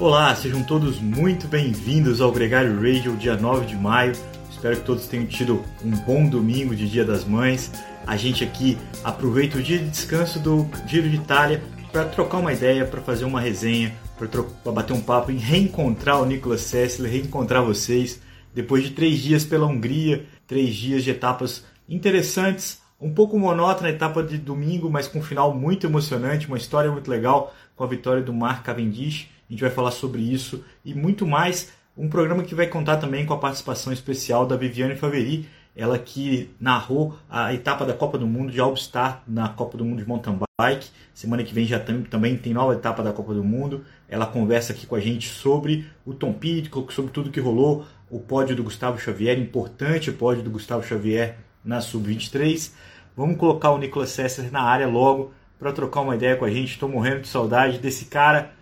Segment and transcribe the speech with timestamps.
[0.00, 4.14] Olá, sejam todos muito bem-vindos ao Gregário Radio, dia 9 de maio.
[4.50, 7.70] Espero que todos tenham tido um bom domingo de Dia das Mães.
[8.06, 12.50] A gente aqui aproveita o dia de descanso do Giro de Itália para trocar uma
[12.50, 17.62] ideia, para fazer uma resenha, para bater um papo e reencontrar o Nicolas Sessler, reencontrar
[17.62, 18.22] vocês.
[18.54, 23.92] Depois de três dias pela Hungria, três dias de etapas interessantes, um pouco monótona a
[23.92, 27.86] etapa de domingo, mas com um final muito emocionante, uma história muito legal com a
[27.86, 29.28] vitória do Mark Cavendish.
[29.50, 31.72] A gente vai falar sobre isso e muito mais.
[31.98, 36.50] Um programa que vai contar também com a participação especial da Viviane Faveri, ela que
[36.60, 40.38] narrou a etapa da Copa do Mundo de All-Star na Copa do Mundo de Mountain
[40.60, 40.88] Bike.
[41.12, 43.84] Semana que vem já tem, também tem nova etapa da Copa do Mundo.
[44.08, 48.20] Ela conversa aqui com a gente sobre o Tom Pitcock, sobre tudo que rolou, o
[48.20, 52.72] pódio do Gustavo Xavier, importante o pódio do Gustavo Xavier na Sub-23.
[53.16, 56.70] Vamos colocar o Nicolas Sessler na área logo para trocar uma ideia com a gente.
[56.70, 58.59] Estou morrendo de saudade desse cara.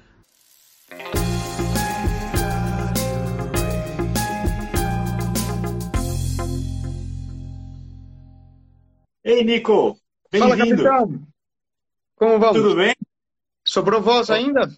[9.22, 9.98] Ei, Nico!
[10.39, 11.22] Fala, capitão!
[12.16, 12.62] Como vamos?
[12.62, 12.94] Tudo bem?
[13.66, 14.70] Sobrou voz ainda?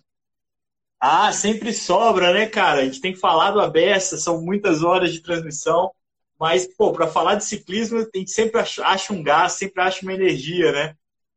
[0.99, 2.81] Ah, sempre sobra, né, cara?
[2.81, 5.93] A gente tem falado a beça, são muitas horas de transmissão,
[6.39, 10.15] mas, pô, para falar de ciclismo, a gente sempre acha um gás, sempre acha uma
[10.15, 10.97] energia, né?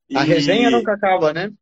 [0.09, 0.17] E...
[0.17, 1.53] A resenha nunca acaba, né?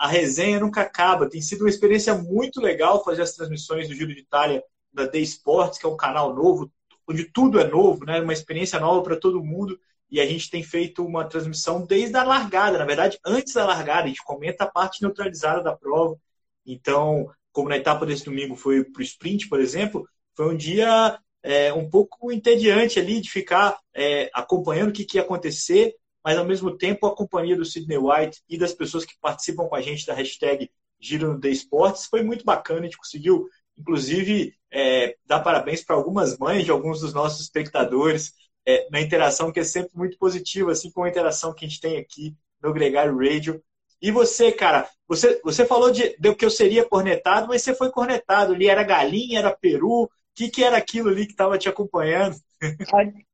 [0.00, 1.28] A resenha nunca acaba.
[1.28, 4.62] Tem sido uma experiência muito legal fazer as transmissões do Giro de Itália
[4.92, 6.72] da The Sports, que é um canal novo,
[7.08, 8.20] onde tudo é novo, né?
[8.20, 9.78] Uma experiência nova para todo mundo.
[10.10, 14.04] E a gente tem feito uma transmissão desde a largada, na verdade, antes da largada.
[14.04, 16.18] A gente comenta a parte neutralizada da prova
[16.66, 21.18] então, como na etapa desse domingo foi para o sprint, por exemplo, foi um dia
[21.42, 26.38] é, um pouco entediante ali de ficar é, acompanhando o que, que ia acontecer, mas
[26.38, 29.80] ao mesmo tempo a companhia do Sidney White e das pessoas que participam com a
[29.80, 32.80] gente da hashtag Giro no The Sports foi muito bacana.
[32.80, 38.34] A gente conseguiu, inclusive, é, dar parabéns para algumas mães de alguns dos nossos espectadores
[38.66, 41.80] é, na interação, que é sempre muito positiva, assim como a interação que a gente
[41.80, 43.62] tem aqui no Gregário Radio.
[44.02, 47.90] E você, cara, você, você falou de, de que eu seria cornetado, mas você foi
[47.90, 48.68] cornetado ali.
[48.68, 50.10] Era galinha, era peru.
[50.30, 52.36] O que, que era aquilo ali que estava te acompanhando?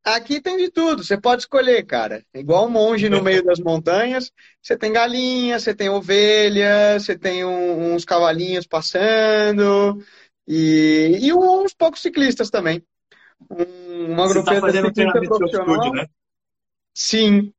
[0.04, 2.24] Aqui tem de tudo, você pode escolher, cara.
[2.32, 4.30] Igual um monge no meio das montanhas,
[4.62, 10.00] você tem galinha, você tem ovelha, você tem um, uns cavalinhos passando
[10.46, 12.82] e, e uns poucos ciclistas também.
[13.50, 15.92] Um, uma você tá fazendo treinamento profissional.
[15.92, 16.06] né?
[16.94, 17.52] Sim,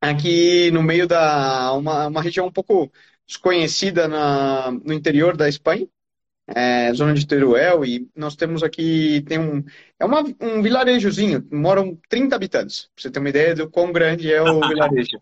[0.00, 2.92] aqui no meio da uma, uma região um pouco
[3.26, 5.86] desconhecida na, no interior da Espanha,
[6.48, 9.62] é, zona de Teruel, e nós temos aqui, tem um,
[9.98, 14.32] é uma, um vilarejozinho, moram 30 habitantes, pra você ter uma ideia do quão grande
[14.32, 15.20] é o vilarejo.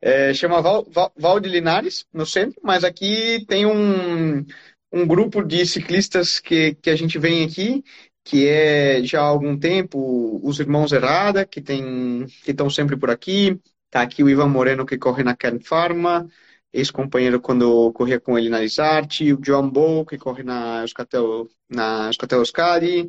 [0.00, 4.44] É, chama Val, Val, Val, de Linares, no centro, mas aqui tem um,
[4.92, 7.82] um grupo de ciclistas que, que a gente vem aqui,
[8.24, 13.08] que é já há algum tempo os Irmãos Errada, que tem, que estão sempre por
[13.08, 16.28] aqui, tá aqui o Ivan Moreno, que corre na Kern Pharma,
[16.76, 22.06] ex-companheiro quando corria com ele na Isarte, o John Bow, que corre na Euskatel, na
[22.08, 23.08] Euskatel Euskadi,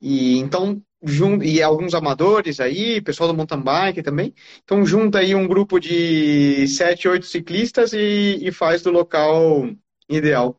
[0.00, 4.34] e então junto, e alguns amadores aí, pessoal do mountain bike também.
[4.64, 9.68] Então junta aí um grupo de sete, oito ciclistas e, e faz do local
[10.08, 10.58] ideal.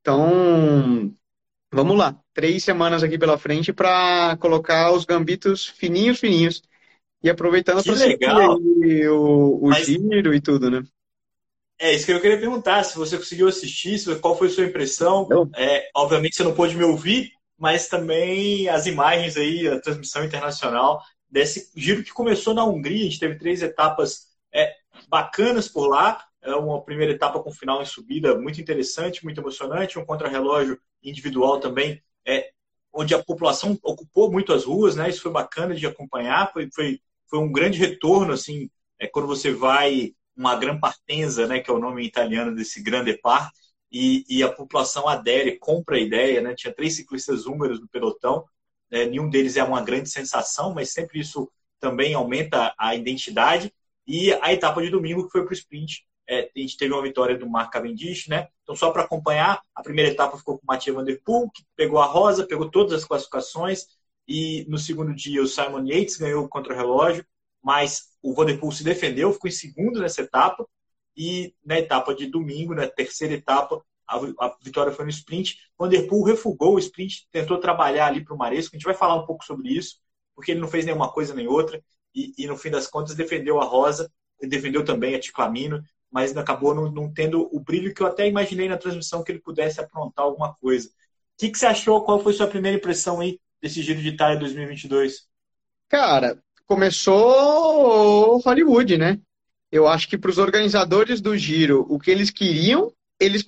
[0.00, 1.14] Então,
[1.72, 2.18] vamos lá.
[2.34, 6.62] Três semanas aqui pela frente para colocar os gambitos fininhos, fininhos.
[7.22, 8.56] E aproveitando para
[9.10, 9.86] o, o Mas...
[9.86, 10.82] giro e tudo, né?
[11.78, 15.28] É isso que eu queria perguntar, se você conseguiu assistir, qual foi a sua impressão.
[15.54, 21.02] É, obviamente você não pôde me ouvir, mas também as imagens aí, a transmissão internacional
[21.30, 23.00] desse giro que começou na Hungria.
[23.00, 24.74] A gente teve três etapas é,
[25.08, 26.24] bacanas por lá.
[26.40, 31.60] É uma primeira etapa com final em subida muito interessante, muito emocionante, um contrarrelógio individual
[31.60, 32.50] também, é,
[32.92, 35.08] onde a população ocupou muito as ruas, né?
[35.10, 39.50] Isso foi bacana de acompanhar, foi, foi, foi um grande retorno, assim, é, quando você
[39.52, 43.50] vai uma Gran Partenza, né, que é o nome italiano desse grande par,
[43.90, 46.54] e, e, a população adere, compra a ideia, né?
[46.54, 48.44] Tinha três ciclistas húngaros no pelotão,
[48.90, 49.06] né?
[49.06, 51.50] nenhum deles é uma grande sensação, mas sempre isso
[51.80, 53.72] também aumenta a identidade.
[54.06, 57.02] E a etapa de domingo, que foi para o sprint, é, a gente teve uma
[57.02, 58.48] vitória do Mark Cavendish, né?
[58.62, 61.62] Então, só para acompanhar, a primeira etapa ficou com o Mathieu Van Der Poel, que
[61.76, 63.86] pegou a rosa, pegou todas as classificações,
[64.26, 67.24] e no segundo dia o Simon Yates ganhou o relógio,
[67.62, 70.68] mas o Vanderpool se defendeu, ficou em segundo nessa etapa,
[71.16, 75.56] e na etapa de domingo, na terceira etapa, a, a vitória foi no sprint.
[75.78, 79.24] Vanderpool refugou o sprint, tentou trabalhar ali para o Maresco, a gente vai falar um
[79.24, 80.00] pouco sobre isso,
[80.34, 81.80] porque ele não fez nenhuma coisa nem outra,
[82.12, 85.80] e, e no fim das contas defendeu a Rosa, defendeu também a Ticlamino,
[86.10, 89.40] mas acabou não, não, tendo o brilho que eu até imaginei na transmissão que ele
[89.40, 90.88] pudesse aprontar alguma coisa.
[90.88, 90.92] O
[91.38, 92.04] que, que você achou?
[92.04, 95.28] Qual foi sua primeira impressão aí desse Giro de Itália 2022?
[95.88, 99.18] Cara, começou Hollywood, né?
[99.70, 103.44] Eu acho que para os organizadores do Giro, o que eles queriam, eles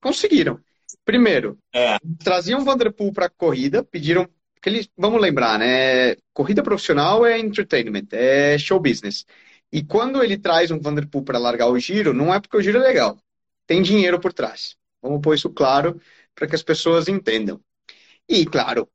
[0.00, 0.60] conseguiram.
[1.04, 1.98] Primeiro, é.
[2.22, 4.28] traziam Vanderpool para a corrida, pediram
[4.60, 6.14] que eles, vamos lembrar, né?
[6.32, 9.26] Corrida profissional é entertainment, é show business.
[9.72, 12.78] E quando ele traz um Vanderpool para largar o giro, não é porque o giro
[12.78, 13.18] é legal.
[13.66, 14.76] Tem dinheiro por trás.
[15.00, 16.00] Vamos pôr isso claro
[16.34, 17.60] para que as pessoas entendam.
[18.28, 18.88] E, claro,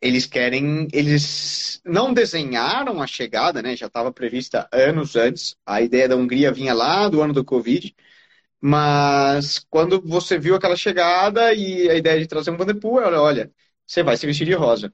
[0.00, 0.88] eles querem.
[0.92, 3.76] Eles não desenharam a chegada, né?
[3.76, 5.56] Já estava prevista anos antes.
[5.66, 7.94] A ideia da Hungria vinha lá do ano do Covid.
[8.60, 13.52] Mas quando você viu aquela chegada e a ideia de trazer um Vanderpool, olha, olha,
[13.86, 14.92] você vai se vestir de rosa.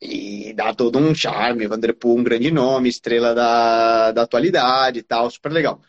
[0.00, 5.30] E dá todo um charme, Vanderpool, um grande nome, estrela da, da atualidade e tal,
[5.30, 5.82] super legal.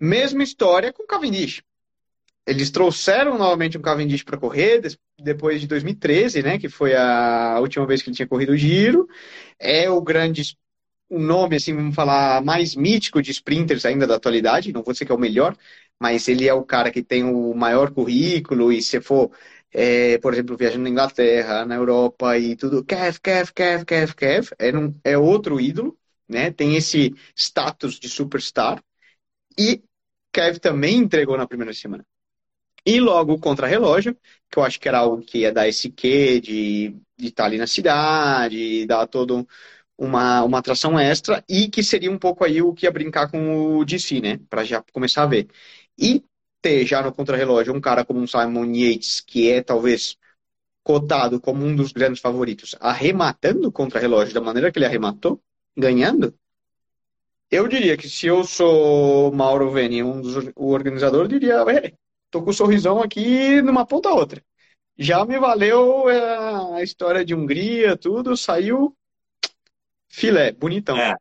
[0.00, 1.62] Mesma história com Cavendish.
[2.46, 4.82] Eles trouxeram novamente um Cavendish para correr
[5.20, 9.06] depois de 2013, né, que foi a última vez que ele tinha corrido o Giro.
[9.58, 10.56] É o grande
[11.10, 14.72] um nome, assim, vamos falar, mais mítico de sprinters ainda da atualidade.
[14.72, 15.56] Não vou dizer que é o melhor,
[16.00, 18.72] mas ele é o cara que tem o maior currículo.
[18.72, 19.30] E se for
[19.72, 24.48] é, por exemplo, viajando na Inglaterra, na Europa e tudo, Kev, Kev, Kev, Kev, Kev,
[24.58, 25.96] é, um, é outro ídolo,
[26.28, 26.50] né?
[26.50, 28.82] Tem esse status de superstar.
[29.58, 29.82] E
[30.32, 32.04] Kev também entregou na primeira semana.
[32.84, 34.16] E logo o contra-relógio,
[34.50, 37.66] que eu acho que era algo que ia dar esse quê de, estar ali na
[37.66, 39.46] cidade, dar todo
[39.96, 43.78] uma, uma atração extra, e que seria um pouco aí o que ia brincar com
[43.78, 44.40] o DC, né?
[44.50, 45.48] Para já começar a ver.
[45.98, 46.24] E
[46.60, 50.16] ter já no contrarrelógio um cara como um Simon Yates, que é talvez
[50.84, 55.40] cotado como um dos grandes favoritos, arrematando o contrarrelógio da maneira que ele arrematou,
[55.76, 56.34] ganhando,
[57.50, 61.62] eu diria que se eu sou Mauro Veni, um dos, o organizador, eu diria,
[62.32, 64.42] tô com um sorrisão aqui numa ponta a outra.
[64.98, 68.96] Já me valeu é, a história de Hungria, tudo, saiu
[70.08, 70.96] filé, bonitão.
[70.96, 71.14] É.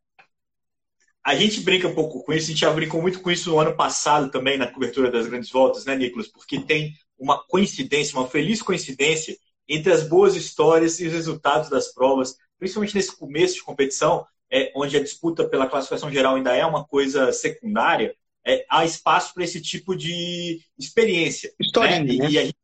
[1.24, 3.60] A gente brinca um pouco com isso, a gente já brincou muito com isso no
[3.60, 6.28] ano passado também, na cobertura das grandes voltas, né, Nicolas?
[6.28, 9.38] Porque tem uma coincidência, uma feliz coincidência
[9.68, 14.72] entre as boas histórias e os resultados das provas, principalmente nesse começo de competição, é,
[14.76, 18.16] onde a disputa pela classificação geral ainda é uma coisa secundária,
[18.46, 21.54] é, há espaço para esse tipo de experiência.
[21.60, 22.14] História, né?
[22.14, 22.26] né?
[22.26, 22.56] E, gente...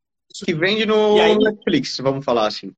[0.46, 1.38] Que vende no aí...
[1.38, 2.72] Netflix, vamos falar assim.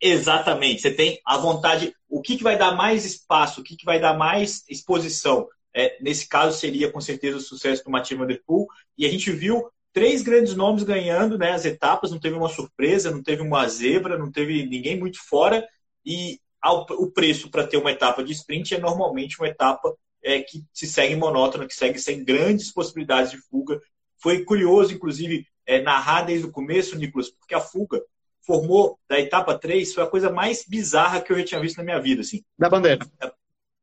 [0.00, 0.80] Exatamente.
[0.80, 1.94] Você tem a vontade.
[2.08, 3.60] O que, que vai dar mais espaço?
[3.60, 5.46] O que, que vai dar mais exposição?
[5.74, 8.66] É, nesse caso, seria com certeza o sucesso do Mathieu Vanderpool.
[8.96, 12.10] E a gente viu três grandes nomes ganhando né, as etapas.
[12.10, 15.66] Não teve uma surpresa, não teve uma zebra, não teve ninguém muito fora.
[16.04, 20.40] E ao, o preço para ter uma etapa de sprint é normalmente uma etapa é,
[20.42, 23.80] que se segue monótona, que segue sem grandes possibilidades de fuga.
[24.18, 28.02] Foi curioso, inclusive, é, narrar desde o começo, Nicolas, porque a fuga
[28.42, 31.84] formou da etapa 3 foi a coisa mais bizarra que eu já tinha visto na
[31.84, 32.42] minha vida, assim.
[32.58, 33.06] Da bandeira.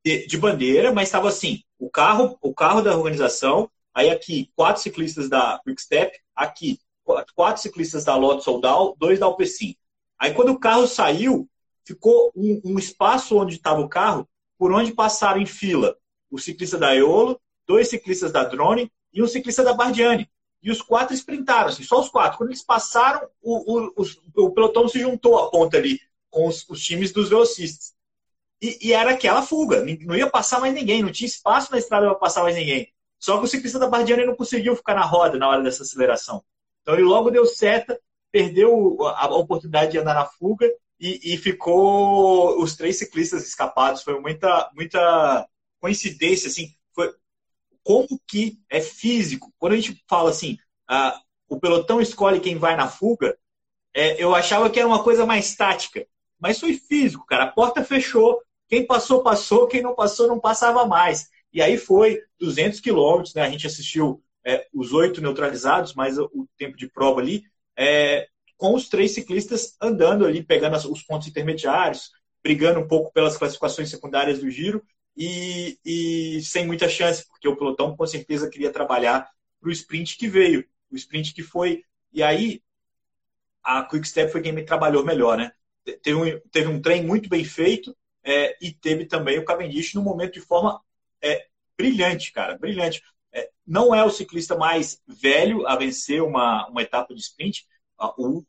[0.04, 4.82] De, de bandeira, mas estava assim, o carro, o carro da organização, aí aqui quatro
[4.82, 6.80] ciclistas da Quick Step, aqui
[7.36, 9.76] quatro ciclistas da Lotto Soldal, dois da Alpecin.
[10.20, 11.50] Aí quando o carro saiu,
[11.86, 15.96] ficou um, um espaço onde estava o carro, por onde passaram em fila
[16.30, 20.30] o ciclista da Eolo, dois ciclistas da Drone e um ciclista da Bardiani
[20.62, 22.38] e os quatro sprintaram, assim, só os quatro.
[22.38, 26.00] Quando eles passaram, o, o, o, o pelotão se juntou à ponta ali
[26.30, 27.96] com os, os times dos velocistas.
[28.62, 32.08] E, e, era aquela fuga, não ia passar mais ninguém, não tinha espaço na estrada
[32.08, 32.92] para passar mais ninguém.
[33.20, 36.44] Só que o ciclista da Bardiani não conseguiu ficar na roda na hora dessa aceleração.
[36.82, 38.00] Então ele logo deu seta,
[38.32, 44.02] perdeu a oportunidade de andar na fuga e, e ficou os três ciclistas escapados.
[44.02, 45.48] Foi muita, muita
[45.80, 46.74] coincidência, assim,
[47.88, 49.54] como que é físico.
[49.58, 50.58] Quando a gente fala assim,
[50.90, 51.18] ah,
[51.48, 53.38] o pelotão escolhe quem vai na fuga,
[53.94, 56.06] é, eu achava que era uma coisa mais tática.
[56.38, 57.46] Mas foi físico, cara.
[57.46, 61.30] A porta fechou, quem passou, passou, quem não passou, não passava mais.
[61.54, 63.42] E aí foi 200 quilômetros, né?
[63.44, 67.44] A gente assistiu é, os oito neutralizados, mais o tempo de prova ali,
[67.78, 72.12] é, com os três ciclistas andando ali, pegando os pontos intermediários,
[72.44, 74.84] brigando um pouco pelas classificações secundárias do giro
[75.18, 79.28] e, e sem muita chance, porque o pelotão com certeza queria trabalhar
[79.60, 81.84] para o sprint que veio, o sprint que foi.
[82.14, 82.62] E aí
[83.64, 85.52] a Quick Step foi quem me trabalhou melhor, né?
[86.02, 90.04] Teve um, teve um trem muito bem feito é, e teve também o Cavendish no
[90.04, 90.80] momento de forma
[91.22, 93.02] é, brilhante, cara, brilhante.
[93.32, 97.66] É, não é o ciclista mais velho a vencer uma, uma etapa de sprint.
[98.18, 98.44] O,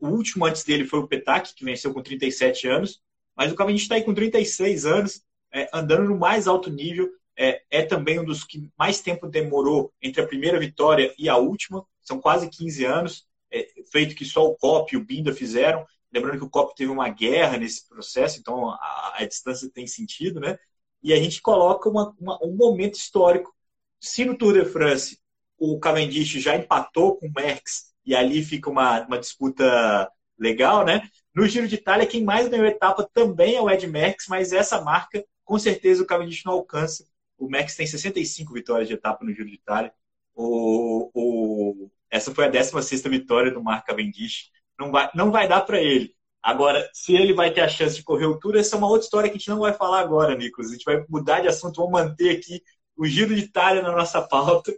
[0.00, 3.00] o último antes dele foi o Petak, que venceu com 37 anos,
[3.36, 7.08] mas o Cavendish está aí com 36 anos, é, andando no mais alto nível.
[7.36, 11.36] é, é, também um dos que mais tempo demorou entre a primeira vitória e a
[11.36, 11.86] última.
[12.02, 15.86] São quase 15 anos, é, feito que só o COP e o Binda fizeram.
[16.12, 20.40] Lembrando que o COP teve uma guerra nesse processo, então a, a distância tem sentido,
[20.40, 20.58] né?
[21.02, 23.54] E a gente coloca uma, uma, um momento histórico.
[24.00, 25.18] Se no Tour de France
[25.58, 31.08] o Cavendish já empatou com o Merckx e ali fica uma, uma disputa legal, né?
[31.34, 34.80] No Giro de Itália, quem mais ganhou etapa também é o Ed Merckx, mas essa
[34.80, 37.06] marca, com certeza, o Cavendish não alcança.
[37.38, 39.90] O Merckx tem 65 vitórias de etapa no Giro de Itália.
[40.34, 44.50] O, o, essa foi a 16 vitória do Mark Cavendish.
[44.78, 46.14] Não vai, não vai dar para ele.
[46.42, 49.04] Agora, se ele vai ter a chance de correr o Tour, essa é uma outra
[49.04, 50.70] história que a gente não vai falar agora, Nicolas.
[50.70, 52.62] A gente vai mudar de assunto, vamos manter aqui
[52.94, 54.70] o Giro de Itália na nossa pauta.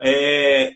[0.00, 0.72] É,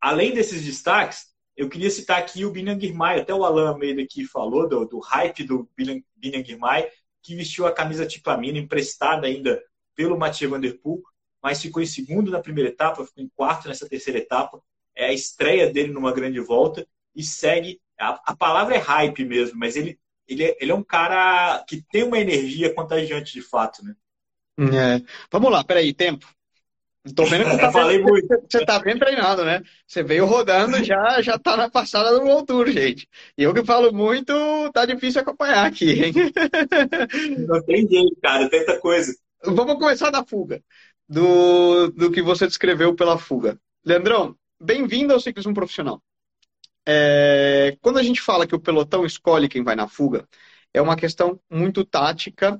[0.00, 4.24] além desses destaques, eu queria citar aqui o Binan Girmay, até o Alan Almeida aqui
[4.24, 6.88] falou do, do hype do Binan Girmay,
[7.24, 9.60] que vestiu a camisa Tipamina, emprestada ainda
[9.96, 11.02] pelo Mathieu Van Der Poel,
[11.42, 14.62] mas ficou em segundo na primeira etapa, ficou em quarto nessa terceira etapa.
[14.94, 17.80] É a estreia dele numa grande volta e segue.
[17.98, 21.82] A, a palavra é hype mesmo, mas ele, ele, é, ele é um cara que
[21.90, 23.94] tem uma energia contagiante de fato, né?
[24.58, 25.02] É.
[25.32, 26.26] Vamos lá, peraí, tempo.
[27.12, 28.26] Tô vendo que tá falei muito.
[28.48, 29.62] você tá bem treinado, né?
[29.86, 33.08] Você veio rodando, já já tá na passada do World Tour, gente.
[33.36, 34.32] E eu que falo muito,
[34.72, 36.14] tá difícil acompanhar aqui, hein?
[37.46, 39.14] Não tem jeito, cara, tanta coisa.
[39.44, 40.62] Vamos começar da fuga,
[41.06, 43.58] do, do que você descreveu pela fuga.
[43.84, 46.02] Leandrão, bem-vindo ao ciclismo profissional.
[46.86, 50.26] É, quando a gente fala que o pelotão escolhe quem vai na fuga,
[50.72, 52.58] é uma questão muito tática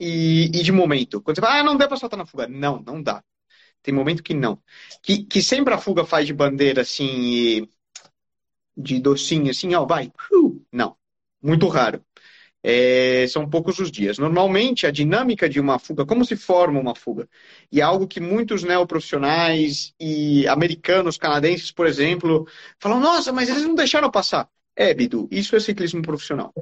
[0.00, 1.20] e, e de momento.
[1.20, 2.48] Quando você fala, ah, não dá pra soltar na fuga.
[2.48, 3.22] Não, não dá.
[3.82, 4.58] Tem momento que não.
[5.02, 7.68] Que, que sempre a fuga faz de bandeira assim,
[8.76, 10.12] de docinho assim, ó, vai.
[10.72, 10.96] Não.
[11.42, 12.04] Muito raro.
[12.64, 14.18] É, são poucos os dias.
[14.18, 17.28] Normalmente, a dinâmica de uma fuga, como se forma uma fuga?
[17.72, 22.46] E é algo que muitos neoprofissionais e americanos, canadenses, por exemplo,
[22.78, 24.48] falam: nossa, mas eles não deixaram passar.
[24.76, 26.54] É, Bidu, isso é ciclismo profissional.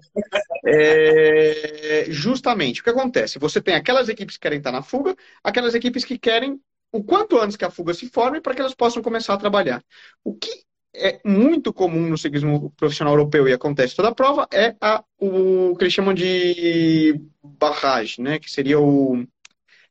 [0.66, 3.38] É, justamente, o que acontece?
[3.38, 6.58] Você tem aquelas equipes que querem estar na fuga, aquelas equipes que querem
[6.92, 9.82] o quanto antes que a fuga se forme para que elas possam começar a trabalhar.
[10.24, 14.76] O que é muito comum no ciclismo profissional europeu e acontece toda a prova é
[14.80, 18.38] a, o que eles chamam de barragem, né?
[18.38, 19.24] que seria o,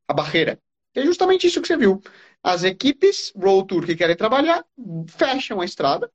[0.07, 0.59] a barreira.
[0.95, 2.01] é justamente isso que você viu.
[2.43, 4.65] As equipes Road Tour que querem trabalhar
[5.07, 6.11] fecham a estrada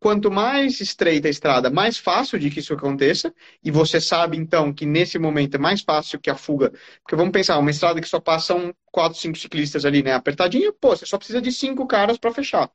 [0.00, 3.34] Quanto mais estreita a estrada, mais fácil de que isso aconteça.
[3.62, 6.72] E você sabe, então, que nesse momento é mais fácil que a fuga.
[7.02, 10.14] Porque vamos pensar, uma estrada que só passam quatro, cinco ciclistas ali, né?
[10.14, 12.70] Apertadinha, pô, você só precisa de cinco caras para fechar.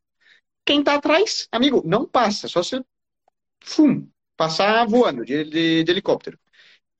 [0.65, 2.47] Quem tá atrás, amigo, não passa.
[2.47, 2.83] Só você
[3.63, 6.39] fum, passar voando de, de, de helicóptero.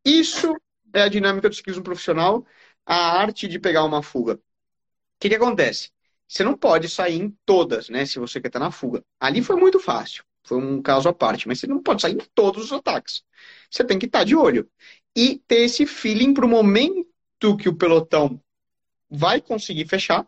[0.06, 0.56] Isso
[0.94, 2.46] é a dinâmica do ciclismo profissional,
[2.86, 4.36] a arte de pegar uma fuga.
[4.36, 4.40] O
[5.20, 5.92] que, que acontece?
[6.28, 8.06] Você não pode sair em todas, né?
[8.06, 9.04] Se você quer estar na fuga.
[9.20, 10.24] Ali foi muito fácil.
[10.44, 13.24] Foi um caso à parte, mas você não pode sair em todos os ataques.
[13.70, 14.70] Você tem que estar de olho.
[15.16, 17.08] E ter esse feeling para o momento
[17.60, 18.42] que o pelotão
[19.10, 20.28] vai conseguir fechar,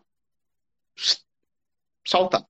[2.06, 2.44] saltar.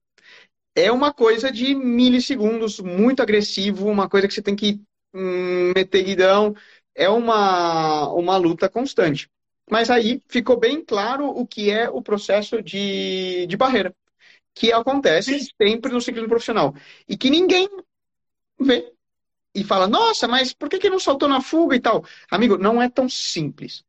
[0.75, 4.81] É uma coisa de milissegundos, muito agressivo, uma coisa que você tem que
[5.13, 6.55] hum, meter guidão.
[6.95, 9.29] É uma, uma luta constante.
[9.69, 13.95] Mas aí ficou bem claro o que é o processo de, de barreira,
[14.53, 15.49] que acontece Sim.
[15.61, 16.73] sempre no ciclismo profissional.
[17.07, 17.69] E que ninguém
[18.59, 18.91] vê.
[19.53, 22.03] E fala, nossa, mas por que, que não saltou na fuga e tal?
[22.29, 23.83] Amigo, não é tão simples.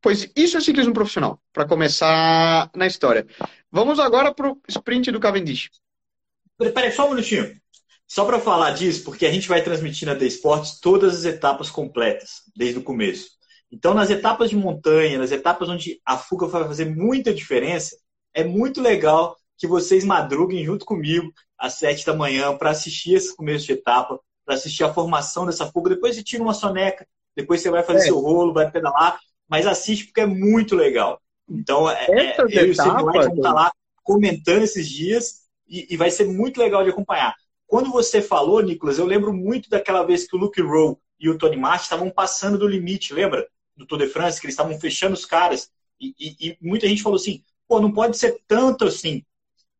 [0.00, 3.26] Pois isso é ciclismo profissional, para começar na história.
[3.70, 5.70] Vamos agora para o sprint do Cavendish.
[6.58, 7.58] Peraí, só um minutinho.
[8.06, 11.70] Só para falar disso, porque a gente vai transmitir na The Sports todas as etapas
[11.70, 13.30] completas, desde o começo.
[13.74, 17.96] Então, nas etapas de montanha, nas etapas onde a fuga vai fazer muita diferença,
[18.32, 23.34] é muito legal que vocês madruguem junto comigo às sete da manhã para assistir esse
[23.34, 25.90] começo de etapa, para assistir a formação dessa fuga.
[25.90, 27.04] Depois você tira uma soneca,
[27.36, 28.02] depois você vai fazer é.
[28.02, 31.20] seu rolo, vai pedalar, mas assiste porque é muito legal.
[31.50, 33.72] Então, é, é eu e o Silvio vamos estar lá
[34.04, 37.34] comentando esses dias e, e, vai ser muito legal de acompanhar.
[37.66, 41.36] Quando você falou, Nicolas, eu lembro muito daquela vez que o Luke Rowe e o
[41.36, 43.44] Tony Martin estavam passando do limite, lembra?
[43.76, 45.70] Do Tour de France, que eles estavam fechando os caras.
[46.00, 49.24] E, e, e, muita gente falou assim, pô, não pode ser tanto assim.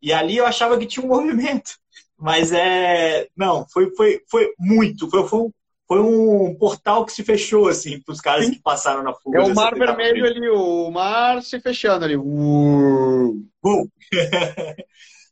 [0.01, 1.73] E ali eu achava que tinha um movimento.
[2.19, 3.29] Mas é.
[3.37, 5.11] Não, foi, foi, foi muito.
[5.11, 5.51] Foi, foi, um,
[5.87, 9.41] foi um portal que se fechou, assim, para os caras que passaram na fuga.
[9.41, 12.17] É o mar vermelho ali, o mar se fechando ali.
[12.17, 13.45] Uh.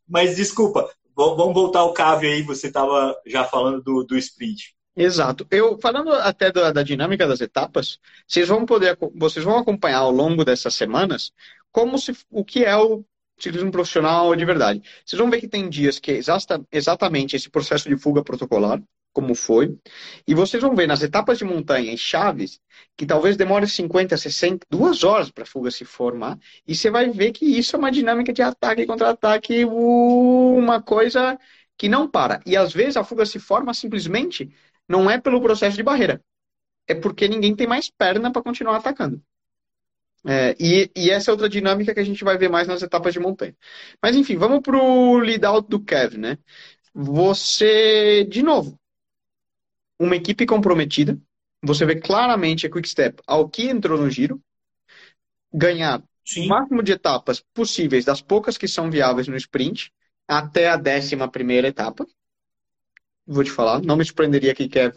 [0.09, 4.75] Mas desculpa, vamos voltar ao cave aí, você estava já falando do, do sprint.
[4.95, 5.47] Exato.
[5.51, 10.11] Eu falando até da, da, dinâmica das etapas, vocês vão poder, vocês vão acompanhar ao
[10.11, 11.33] longo dessas semanas
[11.71, 13.03] como se o que é o
[13.39, 14.83] ciclismo profissional de verdade.
[15.05, 18.83] Vocês vão ver que tem dias que é exata, exatamente esse processo de fuga protocolar,
[19.15, 19.77] como foi,
[20.27, 22.61] e vocês vão ver nas etapas de montanha e chaves
[22.97, 27.11] que talvez demore 50, 60, duas horas para a fuga se formar, e você vai
[27.11, 31.39] ver que isso é uma dinâmica de ataque e contra-ataque, uma coisa
[31.77, 32.41] que não para.
[32.47, 34.51] E às vezes a fuga se forma simplesmente
[34.93, 36.23] não é pelo processo de barreira,
[36.87, 39.23] é porque ninguém tem mais perna para continuar atacando.
[40.25, 43.13] É, e, e, essa é outra dinâmica que a gente vai ver mais nas etapas
[43.13, 43.57] de montanha.
[44.01, 46.39] Mas enfim, vamos para o lead out do Kev, né?
[46.95, 48.79] Você, de novo,
[49.99, 51.19] uma equipe comprometida,
[51.61, 54.41] você vê claramente a Quick Step ao que entrou no giro,
[55.53, 56.47] ganhar Sim.
[56.47, 59.91] o máximo de etapas possíveis das poucas que são viáveis no sprint,
[60.29, 62.07] até a décima primeira etapa.
[63.27, 64.97] Vou te falar, não me surpreenderia que Kev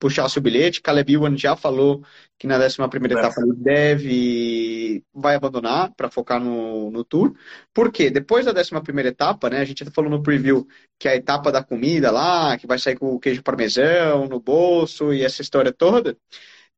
[0.00, 0.80] puxasse o bilhete.
[0.80, 2.02] Caleb Ewan já falou
[2.38, 7.34] que na 11 primeira etapa ele deve vai abandonar para focar no, no Tour.
[7.72, 8.10] Por quê?
[8.10, 10.66] Depois da 11 primeira etapa, né, a gente falou no preview
[10.98, 14.40] que é a etapa da comida lá, que vai sair com o queijo parmesão no
[14.40, 16.16] bolso e essa história toda,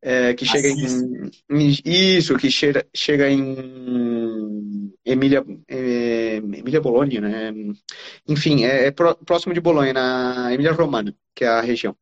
[0.02, 7.52] é, que chega em, em, Isso, que chega, chega em Emília, é, Emília Bologna, né?
[8.28, 11.96] Enfim, é, é próximo de Bolonha, na Emília Romana, que é a região.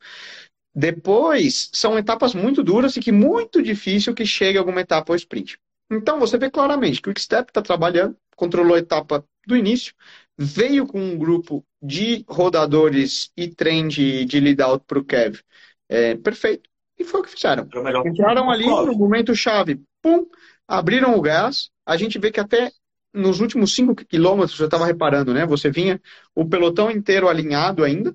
[0.75, 5.59] Depois, são etapas muito duras e que muito difícil que chegue alguma etapa ao sprint.
[5.91, 9.93] Então, você vê claramente que o Quickstep está trabalhando, controlou a etapa do início,
[10.39, 15.41] veio com um grupo de rodadores e trem de, de lead out para o Kev.
[15.89, 16.70] É, perfeito.
[17.01, 17.67] E foi o que fizeram.
[18.05, 20.27] Entraram ali no momento chave, pum,
[20.69, 21.71] abriram o gás.
[21.87, 22.71] A gente vê que até
[23.13, 25.47] nos últimos 5 quilômetros, eu estava reparando, né?
[25.47, 25.99] Você vinha
[26.35, 28.15] o pelotão inteiro alinhado ainda,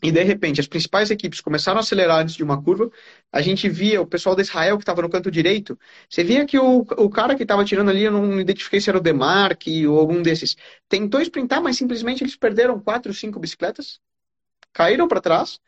[0.00, 2.88] e de repente as principais equipes começaram a acelerar antes de uma curva,
[3.32, 5.76] a gente via o pessoal da Israel que estava no canto direito,
[6.08, 8.98] você via que o, o cara que estava tirando ali, eu não identifiquei se era
[8.98, 10.56] o Demarque ou algum desses,
[10.88, 13.98] tentou sprintar, mas simplesmente eles perderam quatro, cinco bicicletas,
[14.72, 15.58] caíram para trás,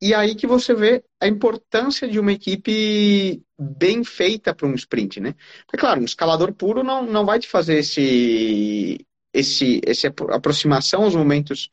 [0.00, 5.20] e aí que você vê a importância de uma equipe bem feita para um sprint,
[5.20, 5.34] né?
[5.72, 11.16] É claro, um escalador puro não, não vai te fazer esse, esse, esse aproximação aos
[11.16, 11.68] momentos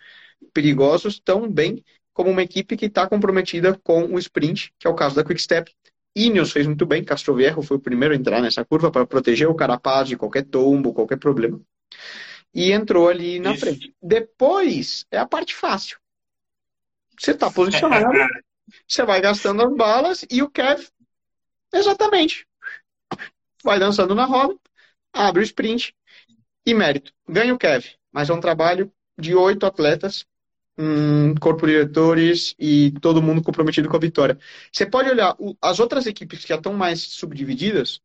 [0.54, 1.84] perigosos tão bem
[2.14, 5.42] como uma equipe que está comprometida com o sprint, que é o caso da Quick
[5.42, 5.72] Step.
[6.16, 9.56] Ineos fez muito bem, Castroviejo foi o primeiro a entrar nessa curva para proteger o
[9.56, 11.60] Carapaz de qualquer tombo, qualquer problema.
[12.54, 13.66] E entrou ali na Isso.
[13.66, 13.94] frente.
[14.02, 15.98] Depois é a parte fácil.
[17.18, 18.12] Você está posicionado,
[18.88, 20.88] você vai gastando as balas e o Kev,
[21.74, 22.48] exatamente,
[23.64, 24.56] vai dançando na roda,
[25.14, 25.96] abre o sprint
[26.66, 27.14] e mérito.
[27.28, 30.26] Ganha o Kev, mas é um trabalho de oito atletas
[30.78, 34.38] um corpo de diretores e todo mundo comprometido com a vitória.
[34.72, 38.02] Você pode olhar as outras equipes que já estão mais subdivididas,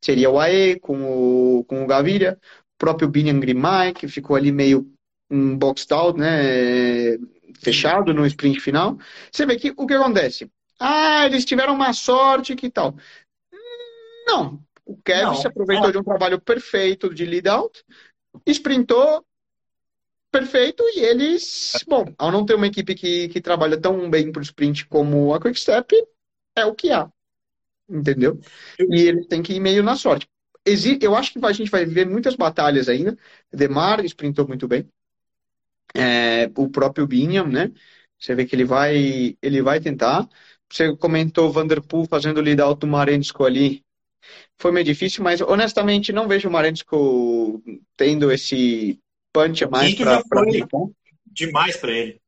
[0.00, 2.38] seria o AE com o, com o Gaviria,
[2.74, 4.88] o próprio Binian Grimay, que ficou ali meio
[5.30, 7.16] um boxed out, né,
[7.60, 8.98] fechado no sprint final.
[9.30, 10.50] Você vê que o que acontece?
[10.78, 12.96] Ah, eles tiveram uma sorte que tal.
[14.26, 15.34] Não, o Kevin Não.
[15.34, 17.84] se aproveitou de um trabalho perfeito de lead out,
[18.46, 19.24] sprintou,
[20.30, 24.40] perfeito e eles, bom, ao não ter uma equipe que, que trabalha tão bem para
[24.40, 25.94] o sprint como a Quickstep,
[26.56, 27.10] é o que há.
[27.88, 28.40] Entendeu?
[28.78, 30.26] E eles têm que ir meio na sorte.
[31.00, 33.18] Eu acho que a gente vai ver muitas batalhas ainda.
[33.52, 34.88] Demar sprintou muito bem.
[35.94, 36.21] É,
[36.56, 37.70] o próprio Biniam, né?
[38.18, 40.28] Você vê que ele vai, ele vai tentar.
[40.70, 43.82] Você comentou o Vanderpool fazendo o lead out do Marensko ali.
[44.58, 47.62] Foi meio difícil, mas honestamente não vejo o Marensko
[47.96, 48.98] tendo esse
[49.32, 50.22] punch a mais para
[51.26, 52.20] demais para ele.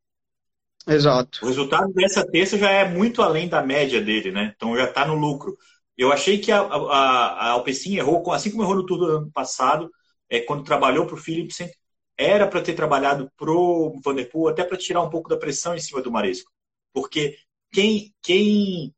[0.86, 1.40] Exato.
[1.42, 4.52] O resultado dessa terça já é muito além da média dele, né?
[4.54, 5.56] Então já está no lucro.
[5.96, 9.90] Eu achei que a, a, a Alpecin errou, assim como errou no tudo ano passado,
[10.28, 11.70] é, quando trabalhou para o Philipsen,
[12.16, 15.80] era para ter trabalhado para o Vanderpool, até para tirar um pouco da pressão em
[15.80, 16.50] cima do Maresco.
[16.92, 17.36] Porque
[17.72, 18.94] quem, quem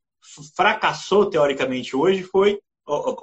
[0.55, 2.59] fracassou, teoricamente, hoje foi,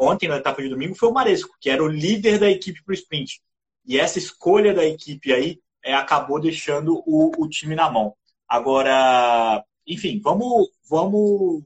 [0.01, 2.93] ontem na etapa de domingo, foi o Maresco, que era o líder da equipe para
[2.93, 3.41] o sprint.
[3.87, 8.17] E essa escolha da equipe aí é, acabou deixando o, o, time na mão.
[8.49, 11.63] Agora, enfim, vamos, vamos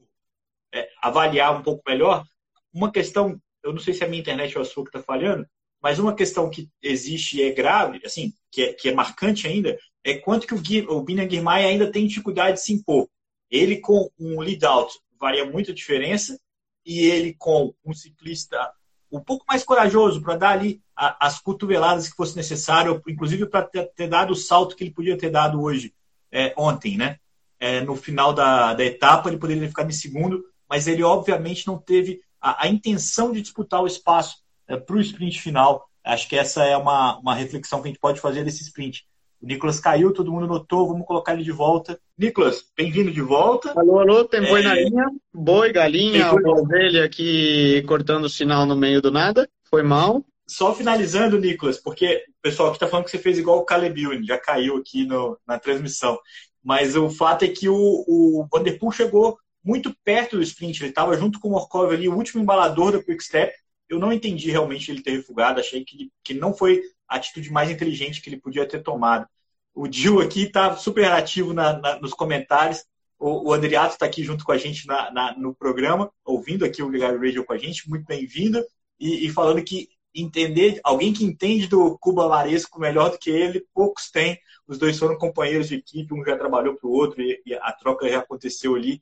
[0.73, 2.25] é, avaliar um pouco melhor.
[2.73, 5.01] Uma questão, eu não sei se é a minha internet ou a sua que está
[5.01, 5.47] falhando,
[5.81, 9.77] mas uma questão que existe e é grave, assim, que é, que é marcante ainda,
[10.03, 13.07] é quanto que o, Gui, o Guirmay ainda tem dificuldade de se impor.
[13.49, 16.39] Ele com um lead-out varia muito a diferença,
[16.85, 18.71] e ele com um ciclista
[19.11, 24.07] um pouco mais corajoso para dar ali as cotoveladas que fosse necessário, inclusive para ter,
[24.07, 25.93] dado o salto que ele podia ter dado hoje,
[26.31, 27.17] é, ontem, né?
[27.59, 31.77] É, no final da, da etapa, ele poderia ficado em segundo, mas ele obviamente não
[31.77, 34.37] teve a, a intenção de disputar o espaço
[34.77, 35.87] para o sprint final.
[36.03, 39.05] Acho que essa é uma, uma reflexão que a gente pode fazer desse sprint.
[39.41, 41.99] O Nicolas caiu, todo mundo notou, vamos colocar ele de volta.
[42.17, 43.71] Nicolas, bem-vindo de volta.
[43.77, 44.63] Alô, alô, tem boi é...
[44.63, 45.05] na linha?
[45.33, 46.43] Boi, galinha, boi...
[46.45, 49.49] ovelha aqui cortando o sinal no meio do nada.
[49.69, 50.25] Foi mal.
[50.45, 54.25] Só finalizando, Nicolas, porque o pessoal aqui está falando que você fez igual o Caleb
[54.25, 56.19] já caiu aqui no, na transmissão.
[56.61, 60.81] Mas o fato é que o, o Vanderpool chegou muito perto do sprint.
[60.81, 63.53] Ele estava junto com o Morkov ali, o último embalador da Quick Step.
[63.89, 65.59] Eu não entendi realmente ele ter refugado.
[65.59, 69.27] Achei que, que não foi a atitude mais inteligente que ele podia ter tomado.
[69.73, 72.85] O Gil aqui está super ativo na, na, nos comentários.
[73.17, 76.89] O, o Andriato está aqui junto com a gente na, no programa, ouvindo aqui o
[76.89, 77.89] Ligado Radio com a gente.
[77.89, 78.63] Muito bem-vindo.
[78.99, 83.65] E, e, falando que entender, alguém que entende do Cuba Maresco melhor do que ele,
[83.73, 84.39] poucos têm.
[84.67, 87.71] Os dois foram companheiros de equipe, um já trabalhou para o outro e, e a
[87.71, 89.01] troca já aconteceu ali.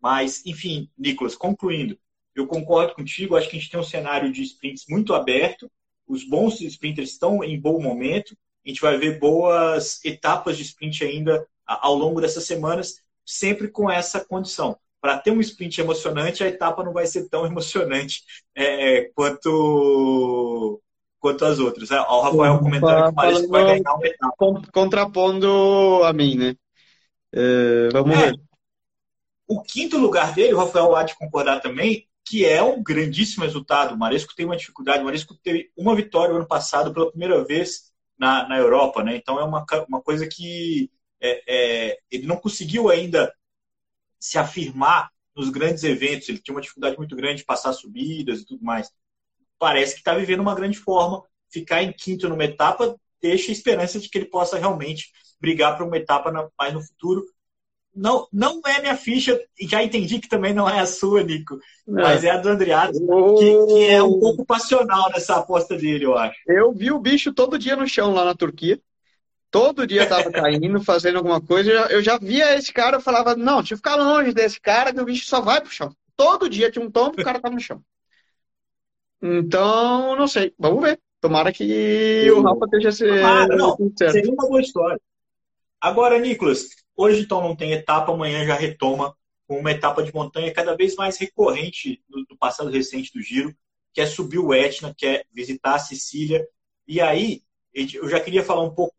[0.00, 1.98] Mas, enfim, Nicolas, concluindo,
[2.34, 5.70] eu concordo contigo, acho que a gente tem um cenário de sprints muito aberto,
[6.06, 8.36] os bons sprinters estão em bom momento.
[8.64, 13.90] A gente vai ver boas etapas de sprint ainda ao longo dessas semanas, sempre com
[13.90, 14.76] essa condição.
[15.00, 18.22] Para ter um sprint emocionante, a etapa não vai ser tão emocionante
[18.54, 20.80] é, quanto
[21.18, 21.90] quanto as outras.
[21.90, 24.62] É, o Rafael comentando que o Marisco vai ganhar uma etapa.
[24.72, 26.54] Contrapondo a mim, né?
[27.34, 28.40] Uh, vamos é, ver.
[29.48, 33.94] O quinto lugar dele, o Rafael há de concordar também, que é um grandíssimo resultado.
[33.94, 35.02] O Maresco tem uma dificuldade.
[35.02, 39.16] O Maresco teve uma vitória ano passado pela primeira vez na, na Europa, né?
[39.16, 43.32] Então é uma, uma coisa que é, é, ele não conseguiu ainda
[44.18, 46.28] se afirmar nos grandes eventos.
[46.28, 48.90] Ele tinha uma dificuldade muito grande de passar subidas e tudo mais.
[49.58, 51.22] Parece que está vivendo uma grande forma.
[51.50, 55.10] Ficar em quinto numa etapa deixa esperança de que ele possa realmente
[55.40, 57.24] brigar para uma etapa mais no futuro
[57.94, 61.58] não, não é minha ficha, e já entendi que também não é a sua, Nico,
[61.86, 62.02] não.
[62.02, 66.16] mas é a do Andriado, que, que, é um pouco passional nessa aposta dele, eu
[66.16, 66.36] acho.
[66.46, 68.80] Eu vi o bicho todo dia no chão lá na Turquia.
[69.50, 71.70] Todo dia tava caindo, fazendo alguma coisa.
[71.70, 75.00] Eu já via esse cara, eu falava, não, tinha que ficar longe desse cara, que
[75.00, 75.94] o bicho só vai pro chão.
[76.16, 77.80] Todo dia tinha um tombo, o cara tava no chão.
[79.22, 80.52] Então, não sei.
[80.58, 81.00] Vamos ver.
[81.20, 83.06] Tomara que o Rafa esteja se...
[83.06, 83.76] Tomara, não.
[83.96, 85.00] Seria uma boa história.
[85.80, 90.52] Agora, Nicolas, Hoje, então, não tem etapa, amanhã já retoma com uma etapa de montanha
[90.52, 93.54] cada vez mais recorrente do, passado recente do Giro,
[93.92, 96.46] que é subir o Etna, que é visitar a Sicília.
[96.86, 98.94] E aí, eu já queria falar um pouco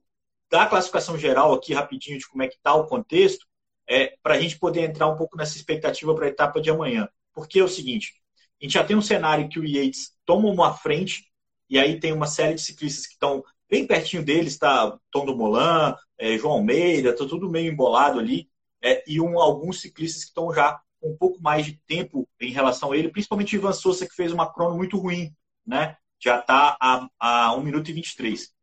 [0.50, 3.46] da classificação geral aqui, rapidinho, de como é que está o contexto,
[3.88, 7.08] é, para a gente poder entrar um pouco nessa expectativa para a etapa de amanhã.
[7.34, 8.14] Porque é o seguinte,
[8.62, 11.26] a gente já tem um cenário que o Yates toma uma frente,
[11.70, 15.36] e aí tem uma série de ciclistas que estão bem pertinho deles, está Tom do
[15.36, 18.50] Molan, é, João Almeida, está tudo meio embolado ali,
[18.82, 22.52] é, e um, alguns ciclistas que estão já com um pouco mais de tempo em
[22.52, 25.34] relação a ele, principalmente Ivan Souza, que fez uma crono muito ruim,
[25.66, 25.98] né?
[26.20, 28.54] Já está a, a 1 minuto e 23.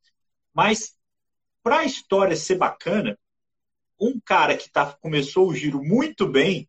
[0.55, 0.97] Mas,
[1.63, 3.19] para a história ser bacana,
[4.01, 6.69] um cara que tá, começou o giro muito bem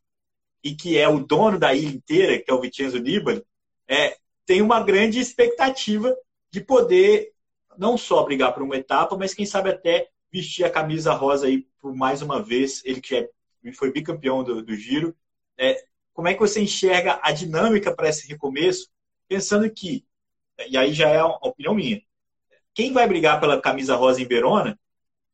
[0.63, 3.43] e que é o dono da ilha inteira, que é o Vincenzo Nibali,
[3.88, 6.15] é, tem uma grande expectativa
[6.52, 7.33] de poder
[7.78, 11.68] não só brigar por uma etapa, mas quem sabe até vestir a camisa rosa aí
[11.80, 13.30] por mais uma vez, ele que é,
[13.74, 15.16] foi bicampeão do, do Giro.
[15.58, 18.90] É, como é que você enxerga a dinâmica para esse recomeço,
[19.28, 20.06] pensando que,
[20.68, 22.02] e aí já é a opinião minha,
[22.74, 24.80] quem vai brigar pela camisa rosa em Verona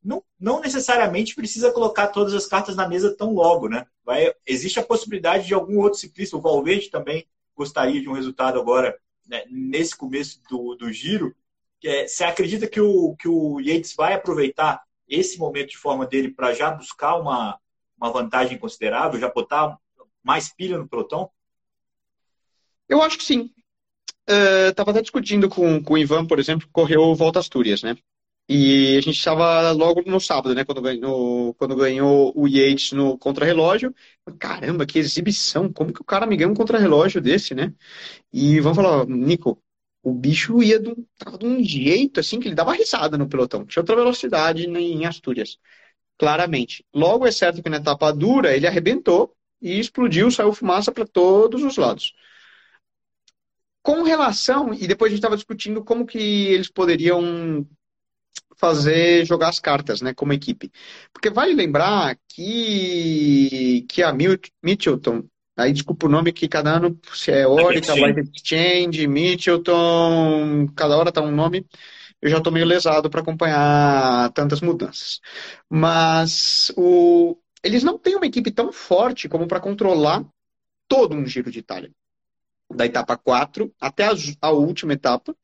[0.02, 3.86] não, não necessariamente precisa colocar todas as cartas na mesa tão logo, né?
[4.04, 8.58] Vai, existe a possibilidade de algum outro ciclista, o Valverde também gostaria de um resultado
[8.58, 11.34] agora né, nesse começo do, do giro.
[11.84, 16.30] É, você acredita que o, que o Yates vai aproveitar esse momento de forma dele
[16.30, 17.58] para já buscar uma,
[17.96, 19.76] uma vantagem considerável, já botar
[20.22, 21.30] mais pilha no pelotão?
[22.88, 23.50] Eu acho que sim.
[24.68, 27.96] Estava uh, até discutindo com, com o Ivan, por exemplo, que correu Volta Astúrias, né?
[28.52, 30.64] E a gente estava logo no sábado, né?
[30.64, 33.94] Quando ganhou, quando ganhou o Yates no contrarrelógio.
[34.40, 35.72] Caramba, que exibição!
[35.72, 37.72] Como que o cara me ganha um contrarrelógio desse, né?
[38.32, 39.62] E vamos falar, Nico,
[40.02, 43.28] o bicho ia de um, tava de um jeito assim que ele dava risada no
[43.28, 43.64] pelotão.
[43.66, 45.58] Tinha outra velocidade em Astúrias,
[46.18, 46.84] claramente.
[46.94, 51.62] Logo é certo que na etapa dura ele arrebentou e explodiu, saiu fumaça para todos
[51.62, 52.14] os lados.
[53.82, 57.66] Com relação, e depois a gente estava discutindo como que eles poderiam
[58.56, 60.70] fazer jogar as cartas, né, como equipe.
[61.12, 64.12] Porque vale lembrar que, que a
[64.62, 65.24] Mitchelton
[65.56, 71.12] Aí, desculpa o nome que cada ano se é Orica, White Exchange, Mitchelton, cada hora
[71.12, 71.66] tá um nome.
[72.20, 75.20] Eu já estou meio lesado para acompanhar tantas mudanças.
[75.68, 77.36] Mas o...
[77.62, 80.24] eles não têm uma equipe tão forte como para controlar
[80.88, 81.90] todo um giro de Itália.
[82.74, 85.36] da etapa 4 até a, a última etapa,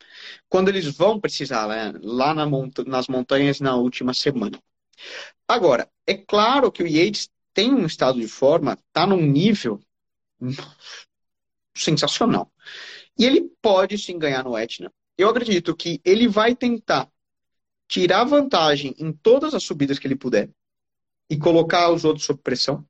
[0.48, 4.58] quando eles vão precisar, né, lá na monta nas montanhas na última semana.
[5.48, 9.80] Agora, é claro que o Yates tem um estado de forma, está num nível
[11.76, 12.50] sensacional.
[13.18, 14.92] E ele pode sim ganhar no Etna.
[15.16, 17.10] Eu acredito que ele vai tentar
[17.88, 20.50] tirar vantagem em todas as subidas que ele puder
[21.30, 22.84] e colocar os outros sob pressão.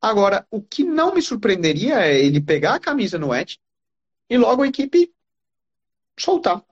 [0.00, 3.60] Agora, o que não me surpreenderia é ele pegar a camisa no Etna
[4.30, 5.12] e logo a equipe
[6.18, 6.62] soltar.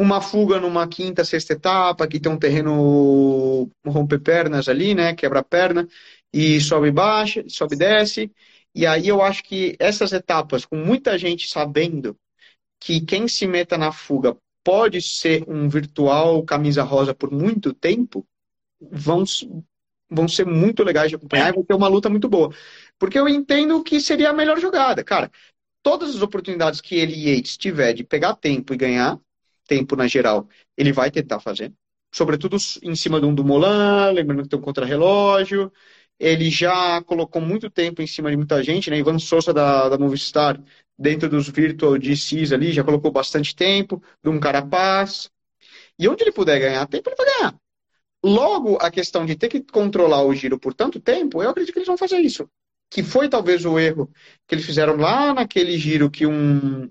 [0.00, 5.14] Uma fuga numa quinta, sexta etapa, que tem um terreno romper pernas ali, né?
[5.14, 5.86] Quebra perna
[6.32, 8.32] e sobe baixa, sobe e desce.
[8.74, 12.16] E aí eu acho que essas etapas, com muita gente sabendo
[12.80, 18.26] que quem se meta na fuga pode ser um virtual camisa rosa por muito tempo,
[18.80, 19.24] vão,
[20.08, 22.52] vão ser muito legais de acompanhar e vai ter uma luta muito boa.
[22.98, 25.04] Porque eu entendo que seria a melhor jogada.
[25.04, 25.30] Cara,
[25.82, 29.18] todas as oportunidades que ele e Yates tiver de pegar tempo e ganhar
[29.66, 31.72] tempo na geral, ele vai tentar fazer.
[32.14, 35.72] Sobretudo em cima de um do Molan, lembrando que tem um contra-relógio.
[36.18, 38.98] Ele já colocou muito tempo em cima de muita gente, né?
[38.98, 40.60] Ivan Souza da, da Movistar,
[40.98, 45.30] dentro dos Virtual DCs ali, já colocou bastante tempo, de um Carapaz.
[45.98, 47.54] E onde ele puder ganhar tempo, ele vai ganhar.
[48.24, 51.78] Logo, a questão de ter que controlar o giro por tanto tempo, eu acredito que
[51.80, 52.48] eles vão fazer isso.
[52.88, 54.08] Que foi talvez o erro
[54.46, 56.90] que eles fizeram lá naquele giro que um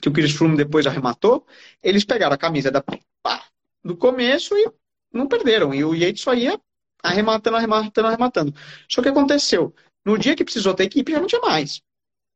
[0.00, 1.46] que o Chris Froome depois arrematou.
[1.82, 3.44] Eles pegaram a camisa da pá,
[3.84, 4.70] do começo e
[5.12, 5.72] não perderam.
[5.74, 6.60] E o Yates só ia
[7.02, 8.54] arrematando, arrematando, arrematando.
[8.88, 9.74] Só que aconteceu.
[10.04, 11.82] No dia que precisou ter equipe, já não tinha mais.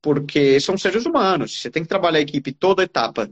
[0.03, 1.61] Porque são seres humanos.
[1.61, 3.31] Você tem que trabalhar a equipe toda etapa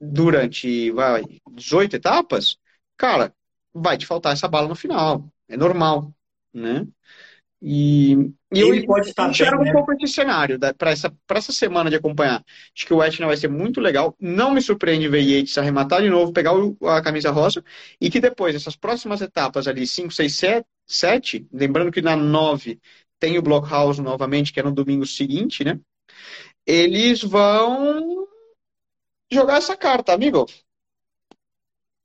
[0.00, 2.58] durante vai, 18 etapas.
[2.96, 3.34] Cara,
[3.72, 5.30] vai te faltar essa bala no final.
[5.48, 6.14] É normal,
[6.52, 6.86] né?
[7.60, 8.12] E,
[8.52, 9.72] e eu pode estar enxergo bem, um né?
[9.72, 12.44] pouco esse cenário para essa, essa semana de acompanhar.
[12.74, 14.16] Acho que o Etna vai ser muito legal.
[14.20, 17.64] Não me surpreende ver Yates arrematar de novo, pegar o, a camisa rosa
[18.00, 22.80] e que depois, essas próximas etapas ali, 5, 6, 7, 7 lembrando que na 9
[23.18, 25.80] tem o Blockhouse novamente, que é no domingo seguinte, né?
[26.64, 28.28] Eles vão
[29.30, 30.46] jogar essa carta, amigo.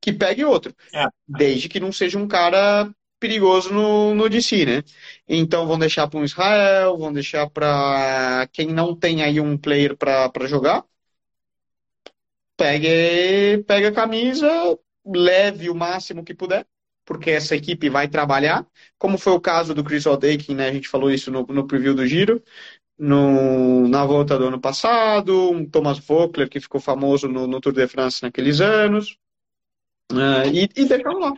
[0.01, 0.75] Que pegue outro.
[0.93, 1.05] É.
[1.27, 2.91] Desde que não seja um cara
[3.23, 4.83] perigoso no, no DC, né?
[5.25, 9.95] Então vão deixar para um Israel, vão deixar para quem não tem aí um player
[9.95, 10.83] para jogar.
[12.57, 16.67] Pegue, pegue a camisa, leve o máximo que puder,
[17.05, 20.67] porque essa equipe vai trabalhar, como foi o caso do Chris O'Dakin, né?
[20.67, 22.43] A gente falou isso no, no preview do Giro,
[22.97, 27.73] no, na volta do ano passado, um Thomas Vockler que ficou famoso no, no Tour
[27.73, 29.17] de France naqueles anos.
[30.11, 31.33] Uh, e, e lá.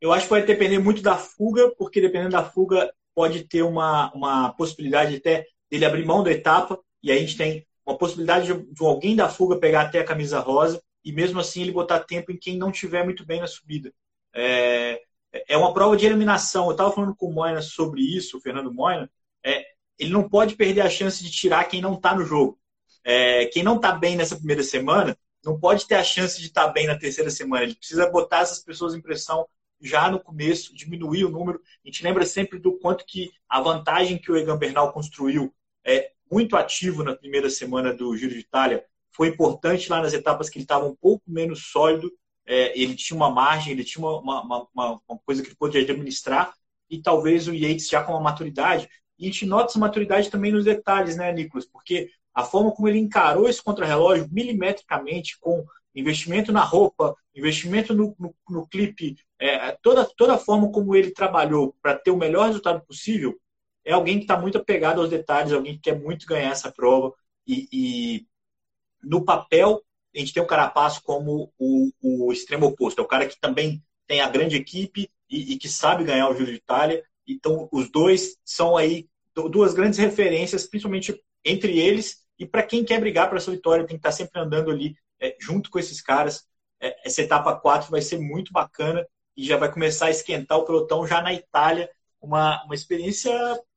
[0.00, 4.12] Eu acho que vai depender muito da fuga, porque dependendo da fuga, pode ter uma,
[4.12, 8.46] uma possibilidade até dele abrir mão da etapa, e aí a gente tem uma possibilidade
[8.46, 12.00] de, de alguém da fuga pegar até a camisa rosa, e mesmo assim ele botar
[12.00, 13.92] tempo em quem não tiver muito bem na subida.
[14.34, 15.00] É,
[15.48, 16.66] é uma prova de eliminação.
[16.66, 19.10] Eu estava falando com o Moina sobre isso, o Fernando Moina.
[19.44, 19.64] É,
[19.98, 22.58] ele não pode perder a chance de tirar quem não está no jogo.
[23.04, 26.66] É, quem não está bem nessa primeira semana não pode ter a chance de estar
[26.66, 27.64] tá bem na terceira semana.
[27.64, 29.46] Ele precisa botar essas pessoas em pressão
[29.80, 31.60] já no começo, diminuir o número.
[31.84, 36.12] A gente lembra sempre do quanto que a vantagem que o Egan Bernal construiu é
[36.30, 38.84] muito ativo na primeira semana do Giro de Itália.
[39.10, 42.10] Foi importante lá nas etapas que ele estava um pouco menos sólido.
[42.46, 45.80] É, ele tinha uma margem, ele tinha uma, uma, uma, uma, coisa que ele podia
[45.80, 46.52] administrar.
[46.90, 48.88] E talvez o Yates já com uma maturidade.
[49.18, 51.66] E a gente nota essa maturidade também nos detalhes, né, Nicolas?
[51.66, 55.66] Porque a forma como ele encarou esse contrarrelógio milimetricamente, com
[55.98, 61.10] investimento na roupa, investimento no, no, no clipe, é, toda, toda a forma como ele
[61.10, 63.38] trabalhou para ter o melhor resultado possível,
[63.84, 67.12] é alguém que está muito apegado aos detalhes, alguém que quer muito ganhar essa prova.
[67.46, 68.26] E, e
[69.02, 69.82] no papel,
[70.14, 73.00] a gente tem o Carapaço como o, o, extremo oposto.
[73.00, 76.34] É o cara que também tem a grande equipe e, e que sabe ganhar o
[76.34, 77.02] Giro de Itália.
[77.26, 82.26] Então, os dois são aí duas grandes referências, principalmente entre eles.
[82.38, 84.96] E para quem quer brigar para essa vitória, tem que estar tá sempre andando ali
[85.20, 86.46] é, junto com esses caras.
[86.80, 90.64] É, essa etapa 4 vai ser muito bacana e já vai começar a esquentar o
[90.64, 91.90] pelotão já na Itália.
[92.20, 93.30] Uma, uma experiência.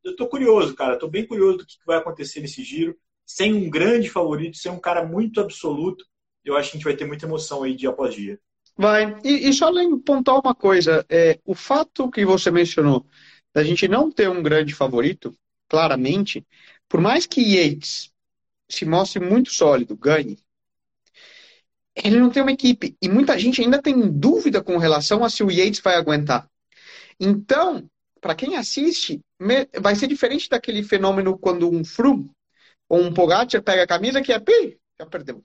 [0.04, 0.96] Eu estou curioso, cara.
[0.96, 2.98] Estou bem curioso do que vai acontecer nesse giro.
[3.26, 6.04] Sem um grande favorito, sem um cara muito absoluto,
[6.44, 8.40] eu acho que a gente vai ter muita emoção aí dia após dia.
[8.78, 9.16] Vai.
[9.24, 9.72] E, e só
[10.06, 13.06] pontuar uma coisa: é, o fato que você mencionou
[13.54, 15.36] da gente não ter um grande favorito,
[15.70, 16.46] claramente,
[16.88, 18.12] por mais que Yates
[18.70, 20.38] se mostre muito sólido, ganhe,
[21.96, 22.96] ele não tem uma equipe.
[23.02, 26.50] E muita gente ainda tem dúvida com relação a se o Yates vai aguentar.
[27.20, 29.20] Então, para quem assiste,
[29.80, 32.30] vai ser diferente daquele fenômeno quando um Froome
[32.88, 35.44] ou um Pogacar pega a camisa que é, pi, já perdeu.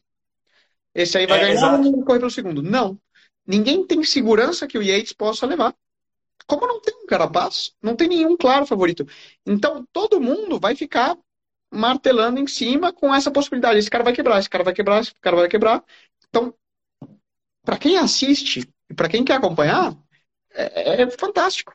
[0.95, 2.63] Esse aí vai é, ganhar e correr pelo segundo.
[2.63, 2.99] Não.
[3.47, 5.75] Ninguém tem segurança que o Yates possa levar.
[6.47, 9.07] Como não tem um Carapaz, não tem nenhum claro favorito.
[9.45, 11.17] Então, todo mundo vai ficar
[11.71, 13.79] martelando em cima com essa possibilidade.
[13.79, 15.85] Esse cara vai quebrar, esse cara vai quebrar, esse cara vai quebrar.
[16.29, 16.55] Então,
[17.65, 19.97] para quem assiste e para quem quer acompanhar,
[20.53, 21.73] é, é fantástico.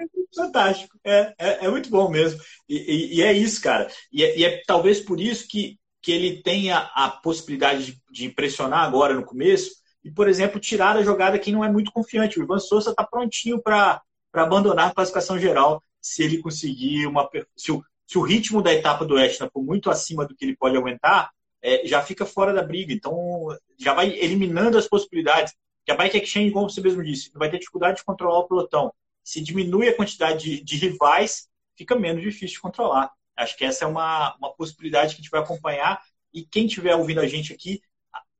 [0.00, 2.40] É fantástico, é, é, é, muito bom mesmo.
[2.68, 3.90] E, e, e é isso, cara.
[4.12, 8.26] E é, e é, talvez por isso que, que ele tenha a possibilidade de, de
[8.26, 9.70] impressionar agora no começo
[10.04, 12.38] e, por exemplo, tirar a jogada quem não é muito confiante.
[12.38, 14.00] O Ivan Souza está prontinho para
[14.32, 17.28] abandonar a classificação geral se ele conseguir uma.
[17.56, 20.56] Se o, se o ritmo da etapa do Etna for muito acima do que ele
[20.56, 21.30] pode aumentar,
[21.68, 22.92] é, já fica fora da briga.
[22.92, 25.54] Então, já vai eliminando as possibilidades.
[25.84, 28.92] Que a Bike Exchange, como você mesmo disse, vai ter dificuldade de controlar o pelotão.
[29.22, 33.10] Se diminui a quantidade de, de rivais, fica menos difícil de controlar.
[33.36, 36.00] Acho que essa é uma, uma possibilidade que a gente vai acompanhar.
[36.32, 37.80] E quem estiver ouvindo a gente aqui,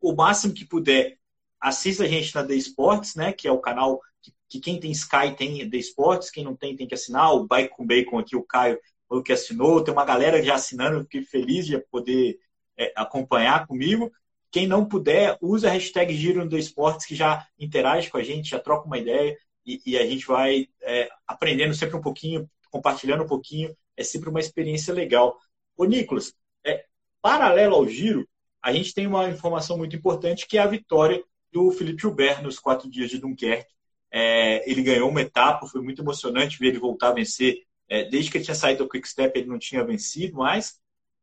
[0.00, 1.18] o máximo que puder,
[1.60, 3.32] assista a gente na The Sports, né?
[3.32, 6.76] Que é o canal que, que quem tem Sky tem The Sports, quem não tem
[6.76, 7.32] tem que assinar.
[7.34, 11.02] O Bike com Bacon aqui, o Caio o que assinou, tem uma galera já assinando,
[11.02, 12.38] fiquei feliz de poder
[12.78, 14.12] é, acompanhar comigo.
[14.50, 18.50] Quem não puder, usa a hashtag Giro no Esportes, que já interage com a gente,
[18.50, 19.36] já troca uma ideia
[19.66, 23.76] e, e a gente vai é, aprendendo sempre um pouquinho, compartilhando um pouquinho.
[23.96, 25.38] É sempre uma experiência legal.
[25.76, 26.32] Ô, Nicolas,
[26.64, 26.84] é,
[27.20, 28.26] paralelo ao Giro,
[28.62, 32.58] a gente tem uma informação muito importante que é a vitória do Felipe Gilbert nos
[32.58, 33.72] quatro dias de Dunkerque.
[34.10, 38.30] É, ele ganhou uma etapa, foi muito emocionante ver ele voltar a vencer é, desde
[38.30, 40.78] que ele tinha saído do Quick Step, ele não tinha vencido mais.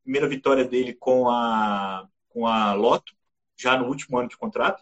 [0.05, 3.11] Primeira vitória dele com a, com a Lotto,
[3.57, 4.81] já no último ano de contrato.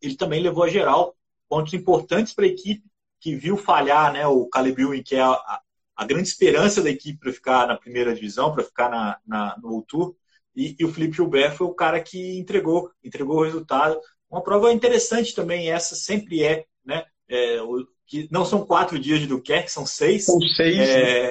[0.00, 1.14] Ele também levou a geral
[1.48, 2.84] pontos importantes para a equipe,
[3.20, 5.60] que viu falhar né, o Caleb Ewing, que é a,
[5.96, 9.82] a, grande esperança da equipe para ficar na primeira divisão, para ficar na, na, no
[9.82, 10.14] Tour.
[10.54, 13.98] E, e, o Felipe Gilbert foi o cara que entregou, entregou o resultado.
[14.30, 17.04] Uma prova interessante também, essa sempre é, né?
[17.28, 20.24] É, o, que não são quatro dias de Dunkerque, são seis.
[20.24, 20.76] São seis.
[20.76, 21.28] É, né?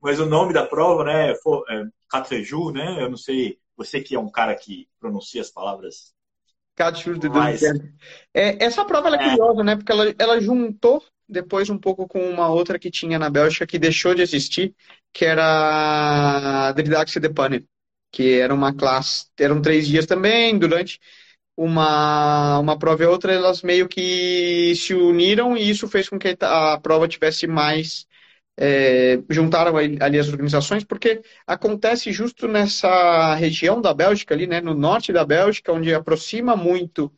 [0.00, 1.34] Mas o nome da prova, né, é
[2.08, 3.02] Catreju, né?
[3.02, 6.12] Eu não sei, você que é um cara que pronuncia as palavras.
[6.74, 7.60] Catreju de mas...
[7.60, 7.94] Dunkerque.
[8.32, 9.76] É, essa prova é, é curiosa, né?
[9.76, 13.78] Porque ela, ela juntou depois um pouco com uma outra que tinha na Bélgica que
[13.78, 14.74] deixou de existir,
[15.12, 17.64] que era a Dridaxe de Pane,
[18.10, 20.98] que era uma classe, eram três dias também, durante
[21.56, 26.36] uma, uma prova e outra, elas meio que se uniram e isso fez com que
[26.40, 28.06] a prova tivesse mais.
[28.56, 34.74] É, juntaram ali as organizações, porque acontece justo nessa região da Bélgica, ali, né, no
[34.74, 37.10] norte da Bélgica, onde aproxima muito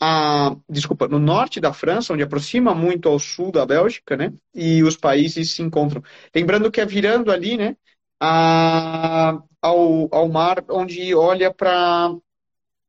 [0.00, 4.82] a, desculpa, no norte da França, onde aproxima muito ao sul da Bélgica, né, e
[4.82, 6.02] os países se encontram.
[6.34, 7.76] Lembrando que é virando ali, né,
[8.20, 12.10] a, ao, ao mar, onde olha para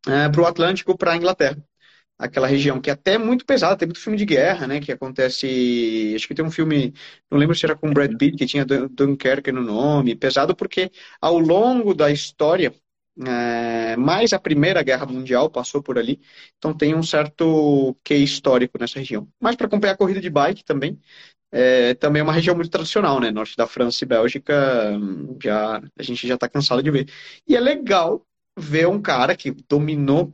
[0.07, 1.57] é, o Atlântico, para a Inglaterra.
[2.17, 4.80] Aquela região que é até muito pesada, tem muito filme de guerra, né?
[4.80, 6.13] Que acontece.
[6.15, 6.93] Acho que tem um filme,
[7.30, 10.15] não lembro se era com Brad Pitt, que tinha Dunkerque no nome.
[10.15, 12.73] Pesado porque ao longo da história,
[13.25, 16.19] é, mais a Primeira Guerra Mundial passou por ali,
[16.58, 19.28] então tem um certo que histórico nessa região.
[19.39, 20.99] Mas para acompanhar a corrida de bike também,
[21.51, 23.32] é, também é uma região muito tradicional, né?
[23.32, 24.54] Norte da França e Bélgica,
[25.41, 27.10] já, a gente já está cansado de ver.
[27.47, 28.25] E é legal
[28.58, 30.34] ver um cara que dominou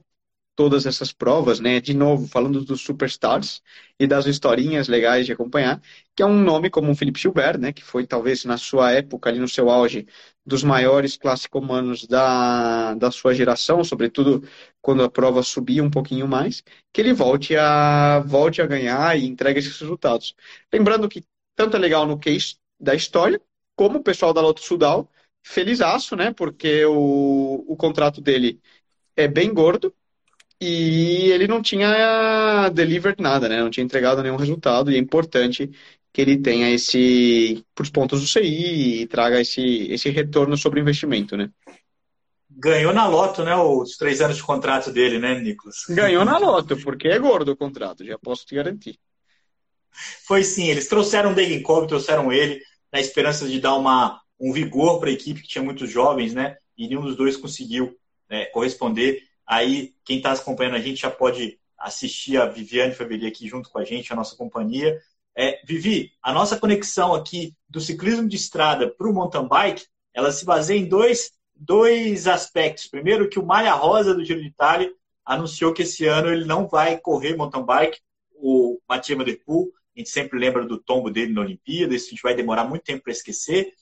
[0.55, 1.79] todas essas provas, né?
[1.81, 3.61] De novo, falando dos superstars
[3.99, 5.81] e das historinhas legais de acompanhar,
[6.15, 7.71] que é um nome como o Felipe Gilbert, né?
[7.73, 10.05] Que foi talvez na sua época, ali no seu auge,
[10.45, 14.47] dos maiores classicomanos da, da sua geração, sobretudo
[14.81, 19.25] quando a prova subia um pouquinho mais, que ele volte a, volte a ganhar e
[19.25, 20.35] entregue esses resultados.
[20.73, 21.23] Lembrando que
[21.55, 23.41] tanto é legal no case da história,
[23.75, 25.09] como o pessoal da Loto Sudal
[25.43, 26.31] felizaço, né?
[26.33, 28.61] Porque o, o contrato dele
[29.15, 29.93] é bem gordo
[30.61, 33.59] e ele não tinha delivered nada, né?
[33.61, 35.71] Não tinha entregado nenhum resultado e é importante
[36.13, 40.83] que ele tenha esse os pontos do CI e traga esse, esse retorno sobre o
[40.83, 41.49] investimento, né?
[42.47, 43.55] Ganhou na loto, né?
[43.55, 45.77] Os três anos de contrato dele, né, Nicolas?
[45.89, 48.99] Ganhou na loto, porque é gordo o contrato, já posso te garantir.
[50.27, 52.61] Foi sim, eles trouxeram o Degenkolb, trouxeram ele
[52.93, 56.57] na esperança de dar uma, um vigor para a equipe que tinha muitos jovens, né?
[56.77, 57.97] E nenhum dos dois conseguiu
[58.29, 59.23] né, corresponder.
[59.45, 63.79] Aí, quem está acompanhando a gente já pode assistir a Viviane Fabeli aqui junto com
[63.79, 64.99] a gente, a nossa companhia.
[65.35, 70.31] É, Vivi, a nossa conexão aqui do ciclismo de estrada para o mountain bike, ela
[70.31, 72.87] se baseia em dois, dois aspectos.
[72.87, 74.91] Primeiro, que o Malha Rosa do Giro de Itália
[75.25, 77.99] anunciou que esse ano ele não vai correr mountain bike,
[78.33, 82.07] o Mathieu Van Der Poel, a gente sempre lembra do tombo dele na Olimpíada, isso
[82.07, 83.73] a gente vai demorar muito tempo para esquecer.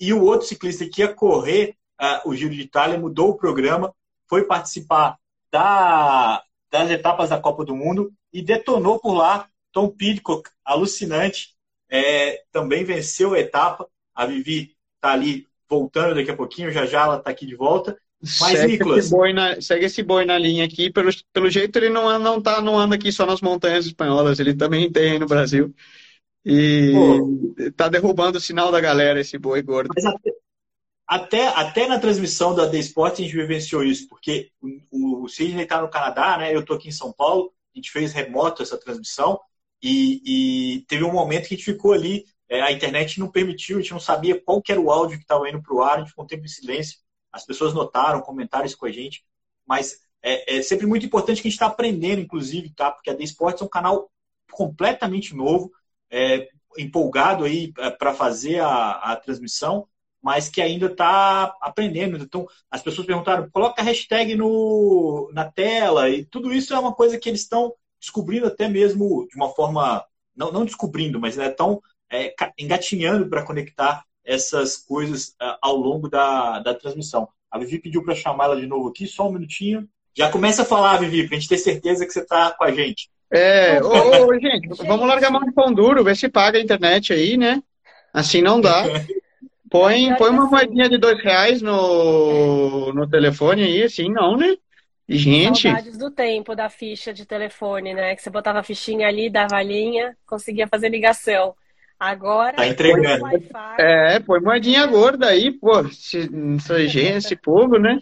[0.00, 3.94] E o outro ciclista que ia correr uh, o Giro de Itália mudou o programa,
[4.28, 5.16] foi participar
[5.50, 9.48] da, das etapas da Copa do Mundo e detonou por lá.
[9.72, 11.54] Tom Pidcock, alucinante,
[11.90, 13.86] é, também venceu a etapa.
[14.14, 17.96] A Vivi está ali voltando daqui a pouquinho, já já ela está aqui de volta.
[18.20, 19.04] Mas, segue Nicolas.
[19.04, 20.90] Esse boi na, segue esse boi na linha aqui.
[20.90, 24.54] Pelo, pelo jeito, ele não, não, tá, não anda aqui só nas montanhas espanholas, ele
[24.54, 25.72] também tem no Brasil.
[26.44, 27.70] E Pô.
[27.76, 29.90] tá derrubando o sinal da galera, esse boi gordo.
[29.94, 30.32] Mas até,
[31.08, 34.50] até, até na transmissão da The Sport a gente vivenciou isso, porque
[34.90, 36.54] o, o Sidney está no Canadá, né?
[36.54, 39.40] Eu estou aqui em São Paulo, a gente fez remoto essa transmissão
[39.82, 43.78] e, e teve um momento que a gente ficou ali, é, a internet não permitiu,
[43.78, 45.98] a gente não sabia qual era o áudio que estava indo para o ar, a
[46.00, 46.98] gente ficou um tempo em silêncio
[47.32, 49.24] as pessoas notaram, comentaram isso com a gente,
[49.66, 52.90] mas é, é sempre muito importante que a gente está aprendendo, inclusive, tá?
[52.90, 54.10] Porque a The Sports é um canal
[54.50, 55.70] completamente novo,
[56.10, 59.86] é, empolgado aí é, para fazer a, a transmissão,
[60.22, 62.16] mas que ainda está aprendendo.
[62.16, 66.94] Então, as pessoas perguntaram, coloca a hashtag no, na tela, e tudo isso é uma
[66.94, 70.04] coisa que eles estão descobrindo até mesmo de uma forma,
[70.36, 76.08] não, não descobrindo, mas estão né, é, engatinhando para conectar essas coisas uh, ao longo
[76.08, 77.28] da, da transmissão.
[77.50, 79.88] A Vivi pediu para chamá-la de novo aqui, só um minutinho.
[80.14, 82.70] Já começa a falar, Vivi, para a gente ter certeza que você está com a
[82.70, 83.08] gente.
[83.30, 86.62] É, ô, ô, gente, vamos largar a mão de pão duro, ver se paga a
[86.62, 87.62] internet aí, né?
[88.12, 88.84] Assim não dá.
[89.70, 94.56] Põe, põe uma moedinha de dois reais no, no telefone aí, assim não, né?
[95.08, 95.62] Gente.
[95.62, 98.14] Saudades do tempo da ficha de telefone, né?
[98.14, 101.54] Que você botava a fichinha ali, dava a linha, conseguia fazer ligação.
[101.98, 102.56] Agora.
[102.56, 103.24] Tá entregando.
[103.78, 105.80] É, põe moedinha gorda aí, pô.
[105.80, 108.00] Insurgência, esse povo, né?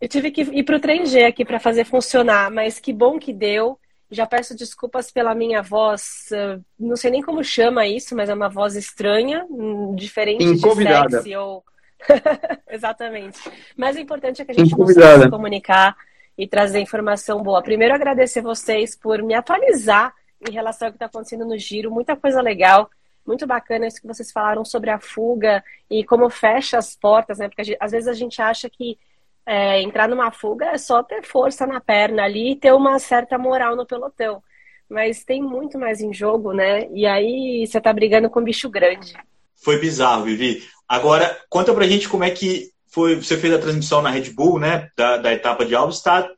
[0.00, 3.78] Eu tive que ir pro 3G aqui para fazer funcionar, mas que bom que deu.
[4.10, 6.30] Já peço desculpas pela minha voz.
[6.78, 11.36] Não sei nem como chama isso, mas é uma voz estranha, hum, diferente de sexy
[11.36, 11.64] ou.
[12.70, 13.38] Exatamente.
[13.76, 15.96] Mas o importante é que a gente consiga se comunicar
[16.38, 17.62] e trazer informação boa.
[17.62, 20.14] Primeiro, agradecer vocês por me atualizar
[20.48, 22.88] em relação ao que está acontecendo no giro, muita coisa legal.
[23.26, 27.48] Muito bacana isso que vocês falaram sobre a fuga e como fecha as portas, né?
[27.48, 28.96] Porque gente, às vezes a gente acha que
[29.48, 33.38] é, entrar numa fuga é só ter força na perna ali e ter uma certa
[33.38, 34.42] moral no pelotão.
[34.86, 36.86] Mas tem muito mais em jogo, né?
[36.92, 39.14] E aí você tá brigando com um bicho grande.
[39.56, 40.62] Foi bizarro, Vivi.
[40.86, 43.16] Agora, conta pra gente como é que foi.
[43.16, 44.90] Você fez a transmissão na Red Bull, né?
[44.94, 46.28] Da, da etapa de Albstadt.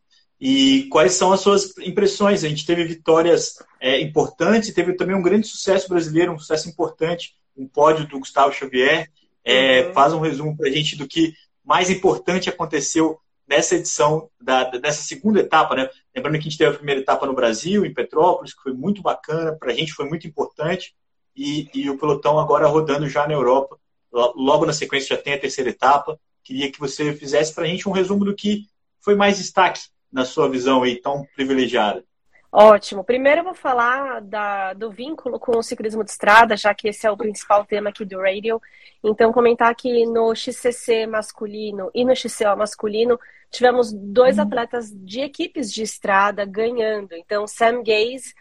[0.41, 2.45] E quais são as suas impressões?
[2.45, 7.35] A gente teve vitórias é, importantes, teve também um grande sucesso brasileiro, um sucesso importante,
[7.57, 9.11] um pódio do Gustavo Xavier.
[9.45, 9.93] É, uhum.
[9.95, 11.35] Faz um resumo para a gente do que
[11.71, 15.77] mais importante aconteceu nessa edição, da, dessa segunda etapa.
[15.77, 15.89] Né?
[16.13, 19.01] Lembrando que a gente teve a primeira etapa no Brasil, em Petrópolis, que foi muito
[19.01, 20.97] bacana, para a gente foi muito importante,
[21.37, 23.79] e, e o pelotão agora rodando já na Europa.
[24.13, 26.19] Logo na sequência já tem a terceira etapa.
[26.43, 28.67] Queria que você fizesse para a gente um resumo do que
[29.01, 29.81] foi mais destaque
[30.13, 32.05] na sua visão aí tão privilegiada?
[32.53, 33.05] Ótimo.
[33.05, 37.07] Primeiro eu vou falar da, do vínculo com o ciclismo de estrada, já que esse
[37.07, 38.61] é o principal tema aqui do Radio.
[39.05, 43.19] Então, comentar que no XCC masculino e no XCO masculino
[43.51, 44.45] tivemos dois uhum.
[44.45, 47.15] atletas de equipes de estrada ganhando.
[47.15, 48.35] Então, Sam Gaze,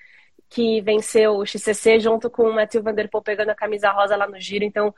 [0.50, 4.16] que venceu o XCC junto com o Matthew Van Der Poel pegando a camisa rosa
[4.16, 4.66] lá no giro.
[4.66, 4.94] Então,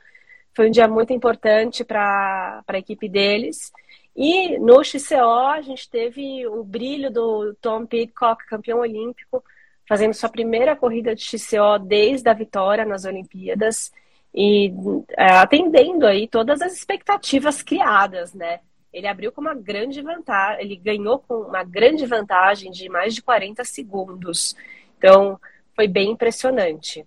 [0.54, 3.70] foi um dia muito importante para a equipe deles.
[4.14, 9.42] E no XCO a gente teve o brilho do Tom Pidcock, campeão olímpico,
[9.88, 13.90] fazendo sua primeira corrida de XCO desde a vitória nas Olimpíadas
[14.34, 14.72] e
[15.16, 18.60] é, atendendo aí todas as expectativas criadas, né?
[18.92, 23.22] Ele abriu com uma grande vantagem, ele ganhou com uma grande vantagem de mais de
[23.22, 24.54] 40 segundos.
[24.98, 25.40] Então,
[25.74, 27.06] foi bem impressionante.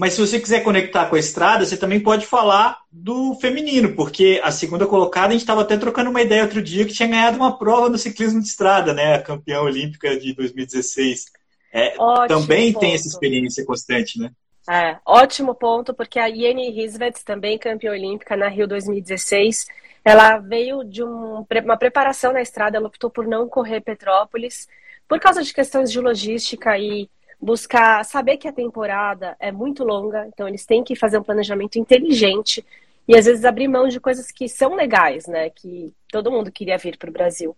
[0.00, 4.40] Mas se você quiser conectar com a estrada, você também pode falar do feminino, porque
[4.42, 7.36] a segunda colocada, a gente estava até trocando uma ideia outro dia que tinha ganhado
[7.36, 9.16] uma prova no ciclismo de estrada, né?
[9.16, 11.26] A campeã olímpica de 2016.
[11.70, 11.96] É,
[12.26, 12.80] também ponto.
[12.80, 14.30] tem essa experiência constante, né?
[14.70, 19.66] É, ótimo ponto, porque a Yeni Risvets, também campeã olímpica na Rio 2016,
[20.02, 24.66] ela veio de um, uma preparação na estrada, ela optou por não correr Petrópolis,
[25.06, 27.06] por causa de questões de logística e
[27.40, 31.78] buscar saber que a temporada é muito longa, então eles têm que fazer um planejamento
[31.78, 32.64] inteligente
[33.08, 35.50] e às vezes abrir mão de coisas que são legais, né?
[35.50, 37.56] Que todo mundo queria vir para o Brasil.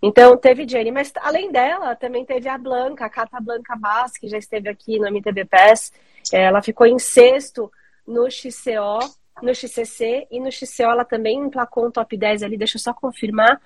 [0.00, 4.28] Então teve Jenny, mas além dela também teve a Blanca, a Cata Blanca Vaz, que
[4.28, 5.92] já esteve aqui no MTB Pass.
[6.32, 7.70] Ela ficou em sexto
[8.06, 8.98] no XCO,
[9.42, 12.56] no XCC e no XCO ela também emplacou um top 10 ali.
[12.56, 13.60] Deixa eu só confirmar.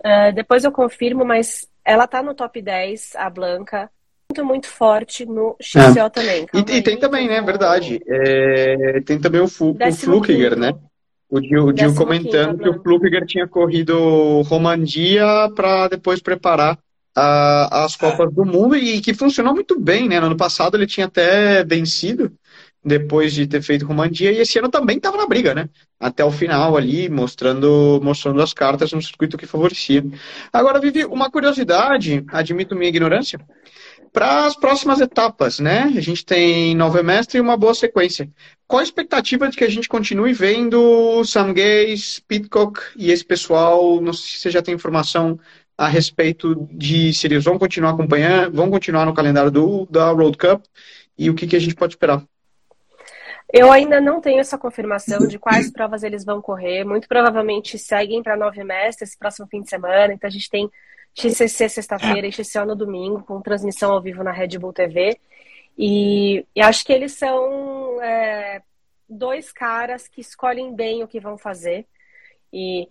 [0.00, 3.90] Uh, depois eu confirmo, mas ela tá no top 10, a Blanca
[4.40, 6.08] muito forte no XCO é.
[6.08, 6.46] também.
[6.54, 7.42] E, e, tem também, né?
[7.42, 8.00] Verdade.
[8.06, 10.72] É, tem também o, Fu, o Flukiger, né?
[11.28, 15.24] O Gil, Gil comentando que o Flukiger tinha corrido Romandia
[15.56, 16.78] para depois preparar
[17.14, 18.34] a, as Copas é.
[18.34, 20.20] do Mundo e que funcionou muito bem, né?
[20.20, 22.32] No ano passado ele tinha até vencido
[22.84, 25.68] depois de ter feito Romandia, e esse ano também estava na briga, né?
[26.00, 30.04] Até o final ali, mostrando, mostrando as cartas no circuito que favorecia.
[30.52, 33.38] Agora, Vivi, uma curiosidade, admito minha ignorância,
[34.12, 35.90] para as próximas etapas, né?
[35.96, 38.30] A gente tem Nova Mestre e uma boa sequência.
[38.66, 44.00] Qual a expectativa de que a gente continue vendo Sam Gaze, Pitcock e esse pessoal?
[44.00, 45.38] Não sei se você já tem informação
[45.78, 50.36] a respeito de se eles vão continuar acompanhando, vão continuar no calendário do, da Road
[50.36, 50.64] Cup
[51.16, 52.22] e o que, que a gente pode esperar.
[53.52, 56.84] Eu ainda não tenho essa confirmação de quais provas eles vão correr.
[56.84, 60.12] Muito provavelmente seguem para Nove Mestres esse próximo fim de semana.
[60.12, 60.70] Então a gente tem
[61.14, 65.18] XCC sexta-feira e XCO no domingo, com transmissão ao vivo na Red Bull TV.
[65.76, 68.62] E, e acho que eles são é,
[69.08, 71.86] dois caras que escolhem bem o que vão fazer.
[72.52, 72.88] E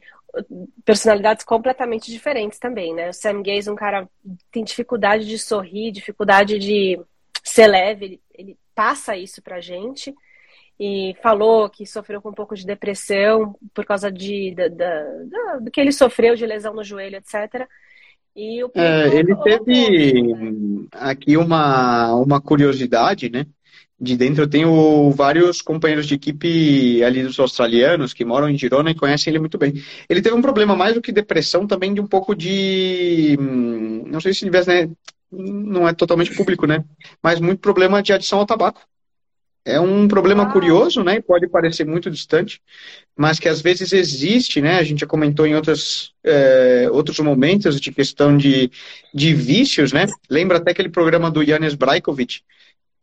[0.86, 3.10] personalidades completamente diferentes também, né?
[3.10, 4.10] O Sam Gaze, um cara
[4.52, 7.00] tem dificuldade de sorrir, dificuldade de
[7.44, 10.16] ser leve, ele, ele passa isso pra gente
[10.80, 15.58] e falou que sofreu com um pouco de depressão por causa de, da, da, da,
[15.58, 17.68] do que ele sofreu de lesão no joelho, etc.
[18.36, 20.88] E o é, ele teve né?
[20.94, 23.46] aqui uma, uma curiosidade, né?
[24.00, 28.90] De dentro eu tenho vários companheiros de equipe ali dos australianos que moram em Girona
[28.90, 29.74] e conhecem ele muito bem.
[30.10, 33.38] Ele teve um problema mais do que depressão, também de um pouco de.
[33.40, 34.90] Hum, não sei se tivesse, né?
[35.32, 36.84] Não é totalmente público, né?
[37.22, 38.82] Mas muito problema de adição ao tabaco.
[39.64, 40.52] É um problema ah.
[40.52, 41.22] curioso, né?
[41.22, 42.60] Pode parecer muito distante,
[43.16, 44.78] mas que às vezes existe, né?
[44.78, 48.72] A gente já comentou em outros, é, outros momentos de questão de,
[49.14, 50.08] de vícios, né?
[50.30, 52.42] Lembra até aquele programa do Janis Brajkovic,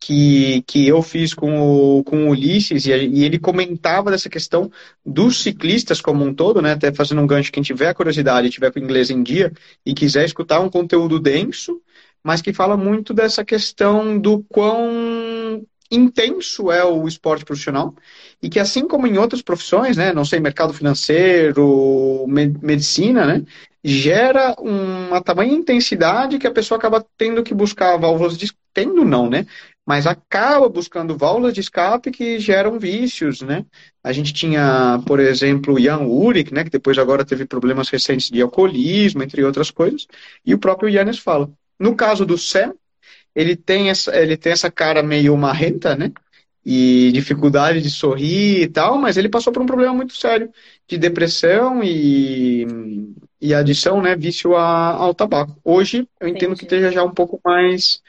[0.01, 4.71] que, que eu fiz com o, com o Ulisses, e, e, ele comentava dessa questão
[5.05, 6.73] dos ciclistas como um todo, né?
[6.73, 9.53] Até fazendo um gancho, quem tiver curiosidade, tiver com o inglês em dia
[9.87, 11.81] e quiser escutar um conteúdo denso,
[12.23, 15.38] mas que fala muito dessa questão do quão
[15.91, 17.95] intenso é o esporte profissional
[18.43, 23.45] e que assim como em outras profissões, né, não sei, mercado financeiro, medicina, né,
[23.83, 29.29] gera uma tamanha intensidade que a pessoa acaba tendo que buscar válvulas de tendo não,
[29.31, 29.47] né,
[29.89, 33.65] mas acaba buscando válvulas de escape que geram vícios, né?
[34.05, 38.29] A gente tinha, por exemplo, o Jan Urik, né, que depois agora teve problemas recentes
[38.29, 40.07] de alcoolismo, entre outras coisas,
[40.45, 41.51] e o próprio Yannis fala.
[41.81, 42.75] No caso do Sam,
[43.39, 46.11] ele tem essa, ele tem essa cara meio marrenta, né?
[46.67, 50.51] E dificuldade de sorrir e tal, mas ele passou por um problema muito sério
[50.89, 52.67] de depressão e,
[53.41, 54.17] e adição, né?
[54.17, 55.57] Vício a, ao tabaco.
[55.63, 56.59] Hoje eu entendo Entendi.
[56.59, 58.03] que esteja já um pouco mais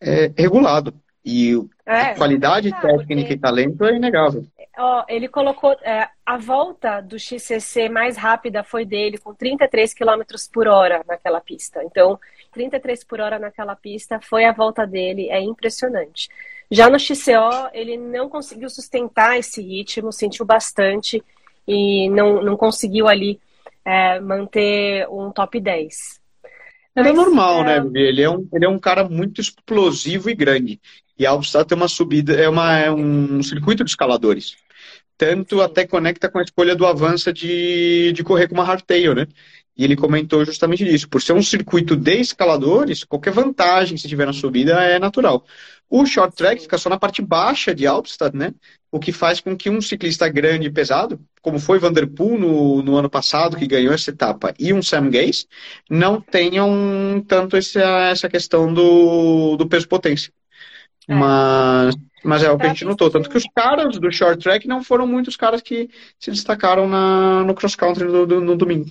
[0.00, 0.94] é, regulado.
[1.22, 1.52] E
[1.84, 3.34] é, a qualidade é, técnica porque...
[3.34, 4.46] e talento é inegável.
[4.78, 10.22] Ó, ele colocou é, a volta do XCC mais rápida foi dele com 33 km
[10.50, 11.84] por hora naquela pista.
[11.84, 12.18] Então,
[12.52, 16.28] 33 por hora naquela pista, foi a volta dele, é impressionante.
[16.70, 21.22] Já no XCO, ele não conseguiu sustentar esse ritmo, sentiu bastante
[21.66, 23.40] e não, não conseguiu ali
[23.84, 26.20] é, manter um top 10.
[26.96, 27.82] Ele é normal, é...
[27.82, 30.80] né, Ele é, um, ele é um cara muito explosivo e grande.
[31.18, 34.56] E a Albstadt tem uma subida, é, uma, é um circuito de escaladores.
[35.18, 39.26] Tanto até conecta com a escolha do Avança de, de correr com uma hardtail, né?
[39.80, 41.08] E ele comentou justamente isso.
[41.08, 45.42] Por ser um circuito de escaladores, qualquer vantagem que se tiver na subida é natural.
[45.88, 48.52] O short track fica só na parte baixa de Alpstad, né?
[48.92, 52.94] O que faz com que um ciclista grande e pesado, como foi Vanderpool no, no
[52.94, 55.46] ano passado, que ganhou essa etapa, e um Sam Gaze,
[55.88, 60.30] não tenham tanto essa, essa questão do, do peso-potência.
[61.08, 61.14] É.
[61.14, 63.08] Mas, mas é o que a gente notou.
[63.08, 67.44] Tanto que os caras do short track não foram muitos caras que se destacaram na,
[67.44, 68.90] no cross-country no domingo.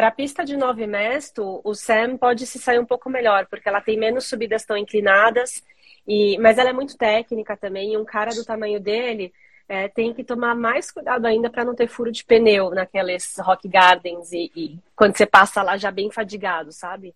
[0.00, 3.68] Para a pista de Nove Mesto, o Sam pode se sair um pouco melhor, porque
[3.68, 5.62] ela tem menos subidas tão inclinadas,
[6.08, 9.30] e, mas ela é muito técnica também, e um cara do tamanho dele
[9.68, 13.68] é, tem que tomar mais cuidado ainda para não ter furo de pneu naqueles rock
[13.68, 17.14] gardens e, e, quando você passa lá já bem fadigado, sabe?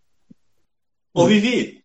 [1.15, 1.83] Ô Vivi,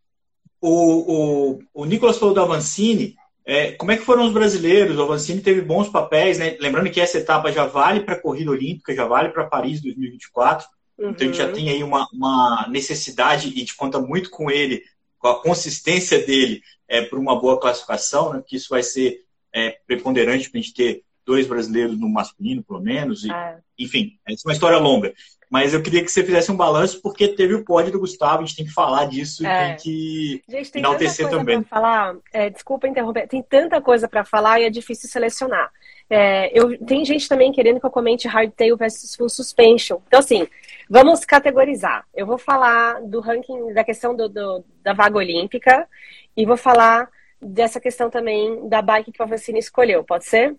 [0.60, 4.98] o, o, o Nicolas falou do Avancini, é, como é que foram os brasileiros?
[4.98, 6.58] O Avancini teve bons papéis, né?
[6.60, 10.68] Lembrando que essa etapa já vale para a corrida olímpica, já vale para Paris 2024.
[11.00, 11.12] Uhum.
[11.12, 14.84] Então a gente já tem aí uma, uma necessidade, e te conta muito com ele,
[15.18, 18.44] com a consistência dele é, para uma boa classificação, né?
[18.46, 19.24] que isso vai ser
[19.54, 23.24] é, preponderante para a gente ter dois brasileiros no masculino, pelo menos.
[23.24, 23.58] E, é.
[23.78, 25.14] Enfim, essa é uma história longa.
[25.50, 28.46] Mas eu queria que você fizesse um balanço, porque teve o pódio do Gustavo, a
[28.46, 29.50] gente tem que falar disso é.
[29.50, 31.64] e tem que gente, tem enaltecer tanta coisa também.
[31.64, 32.16] falar.
[32.32, 35.72] É, desculpa interromper, tem tanta coisa para falar e é difícil selecionar.
[36.08, 40.00] É, eu, tem gente também querendo que eu comente hardtail versus full suspension.
[40.08, 40.48] Então, assim,
[40.90, 42.06] vamos categorizar.
[42.14, 45.88] Eu vou falar do ranking, da questão do, do da vaga olímpica
[46.36, 47.10] e vou falar
[47.42, 50.04] dessa questão também da bike que o Avancini escolheu.
[50.04, 50.56] Pode ser?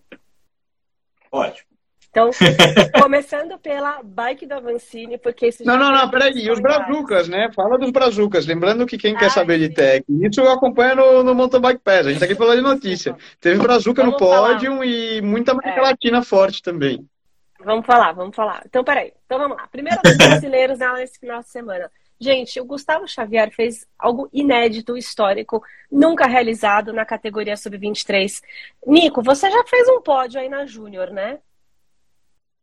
[1.31, 1.71] Ótimo.
[2.09, 2.29] Então,
[3.01, 6.33] começando pela bike da Avancini, porque isso Não, não, não, peraí.
[6.33, 7.49] E os brazucas, né?
[7.55, 8.45] Fala dos brazucas.
[8.45, 12.07] Lembrando que quem quer saber de tech, isso eu acompanho no, no Mountain Bike Pass.
[12.07, 13.15] A gente tá aqui falando de notícia.
[13.39, 14.85] Teve brazuca vamos no pódio falar.
[14.85, 15.83] e muita América é.
[15.83, 17.07] Latina forte também.
[17.63, 18.63] Vamos falar, vamos falar.
[18.65, 19.13] Então, peraí.
[19.25, 19.67] Então, vamos lá.
[19.67, 21.91] Primeiro dos brasileiros nesse final de semana.
[22.19, 28.41] Gente, o Gustavo Xavier fez algo inédito, histórico, nunca realizado na categoria sub-23.
[28.85, 31.39] Nico, você já fez um pódio aí na Júnior, né?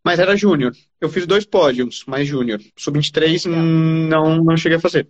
[0.05, 0.73] Mas era júnior.
[1.01, 2.61] Eu fiz dois pódios, mais júnior.
[2.77, 5.09] Sub-23 não, não cheguei a fazer.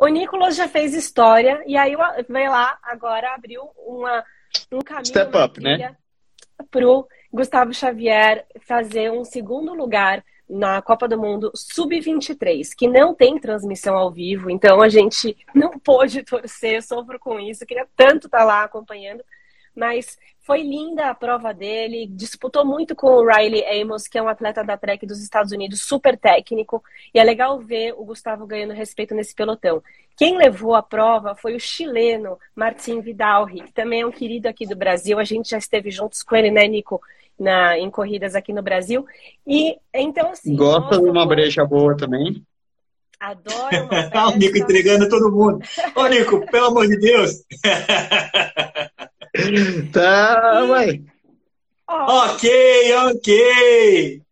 [0.00, 1.94] O Nicolas já fez história e aí
[2.28, 4.24] veio lá, agora abriu uma,
[4.72, 5.94] um caminho Step up, né?
[6.70, 13.40] pro Gustavo Xavier fazer um segundo lugar na Copa do Mundo Sub-23, que não tem
[13.40, 18.44] transmissão ao vivo, então a gente não pôde torcer, sofro com isso, queria tanto estar
[18.44, 19.24] lá acompanhando,
[19.74, 24.28] mas foi linda a prova dele, disputou muito com o Riley Amos, que é um
[24.28, 28.74] atleta da Trek dos Estados Unidos, super técnico, e é legal ver o Gustavo ganhando
[28.74, 29.82] respeito nesse pelotão.
[30.16, 34.64] Quem levou a prova foi o chileno Martin Vidalri, que também é um querido aqui
[34.66, 37.00] do Brasil, a gente já esteve juntos com ele, né, Nico,
[37.38, 39.06] na, em corridas aqui no Brasil.
[39.46, 40.54] E então assim.
[40.56, 42.42] Gosta de uma brecha boa também.
[43.20, 43.88] Adoro.
[44.34, 45.60] o Nico entregando todo mundo.
[45.94, 47.44] Ô, Nico, pelo amor de Deus.
[49.92, 51.02] tá, vai.
[51.86, 54.22] Ok, ok.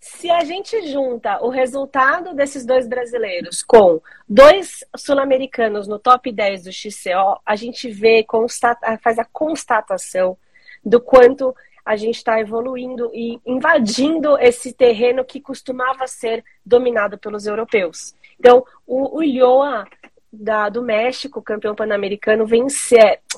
[0.00, 6.64] Se a gente junta o resultado desses dois brasileiros com dois sul-americanos no top 10
[6.64, 10.36] do XCO, a gente vê, constata, faz a constatação
[10.84, 11.54] do quanto
[11.84, 18.14] a gente está evoluindo e invadindo esse terreno que costumava ser dominado pelos europeus.
[18.38, 19.84] Então, o, o Ioa
[20.32, 22.46] da, do México, campeão pan-americano,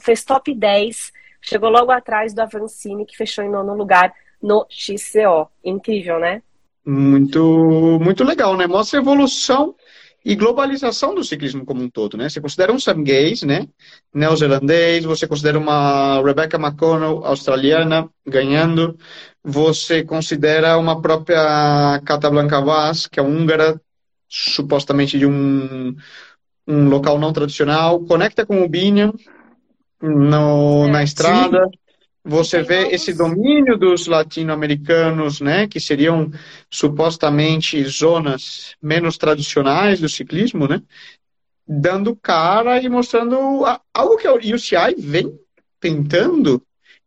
[0.03, 5.49] fez top 10, chegou logo atrás do Avancini, que fechou em nono lugar no XCO.
[5.64, 6.42] Incrível, né?
[6.86, 8.66] Muito, muito legal, né?
[8.66, 9.74] Mostra a evolução
[10.24, 12.28] e globalização do ciclismo como um todo, né?
[12.28, 13.68] Você considera um Sam Gaze, né?
[14.12, 18.96] Neozelandês, você considera uma Rebecca McConnell, australiana, ganhando,
[19.42, 23.78] você considera uma própria Cata Blanca Vaz, que é húngara,
[24.28, 25.94] supostamente de um
[26.66, 29.12] um local não tradicional, conecta com o Binion
[30.00, 31.64] no, é, na estrada.
[31.64, 31.84] Sim.
[32.24, 36.30] Você vê esse domínio dos latino-americanos, né, que seriam
[36.70, 40.82] supostamente zonas menos tradicionais do ciclismo, né,
[41.68, 43.36] dando cara e mostrando
[43.92, 45.38] algo que o UCI vem
[45.78, 46.62] tentando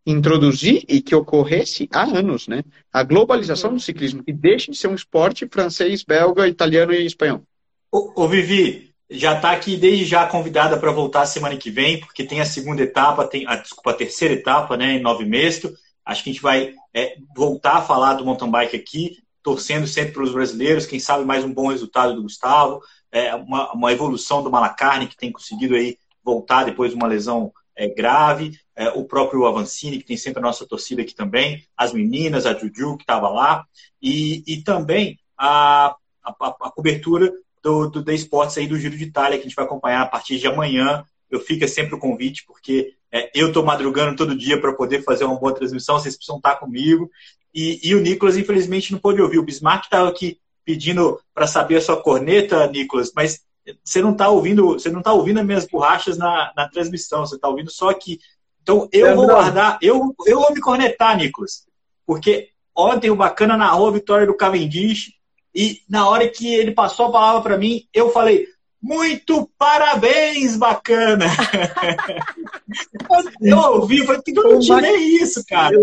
[0.05, 2.63] introduzir e que ocorresse há anos, né?
[2.93, 7.43] A globalização do ciclismo, que deixe de ser um esporte francês, belga, italiano e espanhol.
[7.91, 12.23] Ô, ô Vivi, já está aqui desde já convidada para voltar semana que vem, porque
[12.23, 15.73] tem a segunda etapa, tem a, desculpa, a terceira etapa, né, em Nove Mesto.
[16.05, 20.13] Acho que a gente vai é, voltar a falar do mountain bike aqui, torcendo sempre
[20.13, 22.81] para os brasileiros, quem sabe mais um bom resultado do Gustavo,
[23.11, 27.53] é, uma, uma evolução do Malacarne, que tem conseguido aí voltar depois de uma lesão
[27.73, 31.93] é, grave, é, o próprio Avancini, que tem sempre a nossa torcida aqui também, as
[31.93, 33.65] meninas, a Juju, que estava lá,
[34.01, 37.31] e, e também a, a, a cobertura
[37.67, 40.07] do, do The Sports aí do Giro de Itália, que a gente vai acompanhar a
[40.07, 41.03] partir de amanhã.
[41.29, 45.25] Eu fico sempre o convite, porque é, eu estou madrugando todo dia para poder fazer
[45.25, 47.11] uma boa transmissão, vocês precisam estar comigo.
[47.53, 49.39] E, e o Nicolas, infelizmente, não pôde ouvir.
[49.39, 53.41] O Bismarck estava aqui pedindo para saber a sua corneta, Nicolas, mas
[53.83, 57.35] você não está ouvindo, você não tá ouvindo as minhas borrachas na, na transmissão, você
[57.35, 58.19] está ouvindo só aqui.
[58.63, 61.65] Então eu é vou guardar, eu, eu vou me cornetar, Nicolas,
[62.05, 65.16] porque ontem o bacana narrou a vitória do Cavendish,
[65.57, 68.45] e na hora que ele passou a palavra para mim, eu falei:
[68.79, 71.25] muito parabéns, bacana!
[73.41, 75.75] eu ouvi, falei, que eu não tirei isso, cara.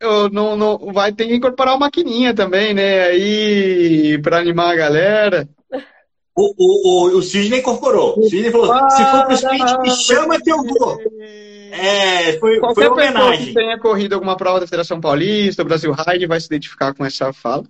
[0.00, 3.06] Eu, não, não, vai ter que incorporar uma maquininha também, né?
[3.06, 5.48] Aí, para animar a galera.
[6.38, 8.16] O, o, o, o Sidney incorporou.
[8.16, 11.00] O Sidney falou: se for pro speed, me chama que eu vou.
[11.72, 13.46] É, foi, Qualquer foi homenagem.
[13.46, 17.04] que tenha corrido alguma prova da Federação Paulista, o Brasil Ride vai se identificar com
[17.04, 17.64] essa fala.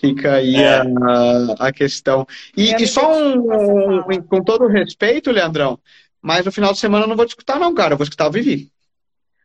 [0.00, 0.78] Fica aí é.
[0.78, 2.26] a, a questão.
[2.56, 5.78] E, e só um, um, com todo respeito, Leandrão,
[6.22, 7.92] mas no final de semana eu não vou discutir não, cara.
[7.92, 8.70] Eu vou escutar o Vivi.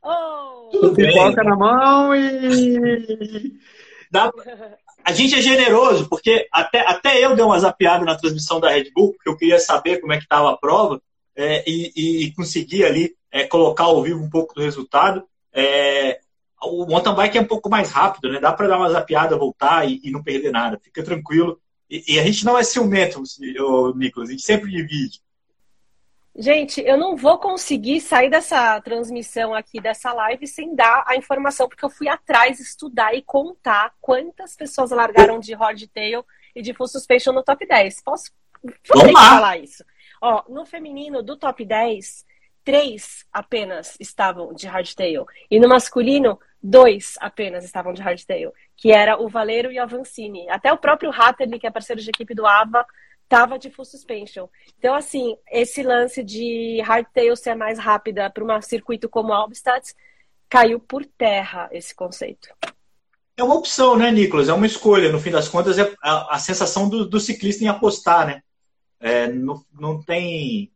[0.02, 0.94] Oh!
[0.96, 3.54] Pipoca na mão e.
[4.10, 4.32] Dá,
[5.04, 8.92] a gente é generoso, porque até, até eu dei uma zapiada na transmissão da Red
[8.92, 11.02] Bull, porque eu queria saber como é que estava a prova,
[11.36, 15.24] é, e, e, consegui ali é, colocar ao vivo um pouco do resultado.
[15.54, 16.20] É,
[16.66, 18.40] o mountain bike é um pouco mais rápido, né?
[18.40, 20.80] Dá para dar uma zapiada, voltar e, e, não perder nada.
[20.82, 21.60] Fica tranquilo.
[21.90, 23.22] E, e, a gente não é ciumento,
[23.96, 25.22] Nicolas, a gente sempre divide.
[26.38, 31.70] Gente, eu não vou conseguir sair dessa transmissão aqui, dessa live, sem dar a informação,
[31.70, 36.88] porque eu fui atrás estudar e contar quantas pessoas largaram de hardtail e de full
[36.88, 38.02] suspension no top 10.
[38.02, 38.32] Posso
[38.94, 39.30] Vamos lá.
[39.30, 39.84] falar isso?
[40.22, 42.26] Ó, no feminino do top 10,
[42.66, 45.26] três apenas estavam de hardtail.
[45.50, 50.50] E no masculino, dois apenas estavam de hardtail, que era o Valeiro e o Avancini.
[50.50, 52.86] Até o próprio Hatterley, que é parceiro de equipe do Ava,
[53.30, 54.48] tava de full suspension.
[54.78, 59.94] Então, assim, esse lance de hardtail ser mais rápida para um circuito como Albstadt
[60.50, 62.50] caiu por terra esse conceito.
[63.38, 64.50] É uma opção, né, Nicolas?
[64.50, 65.12] É uma escolha.
[65.12, 68.42] No fim das contas, é a, a sensação do, do, ciclista em apostar, né?
[69.00, 70.72] É, não, não tem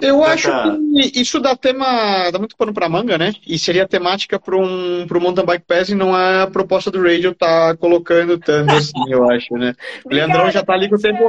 [0.00, 3.32] eu acho que isso dá tema, dá muito pano para manga, né?
[3.46, 7.02] E seria temática para um, pro Mountain Bike Pass e não é a proposta do
[7.02, 9.74] Radio tá colocando tanto assim, eu acho, né?
[10.04, 11.24] O Leandrão já tá ali com o tempo.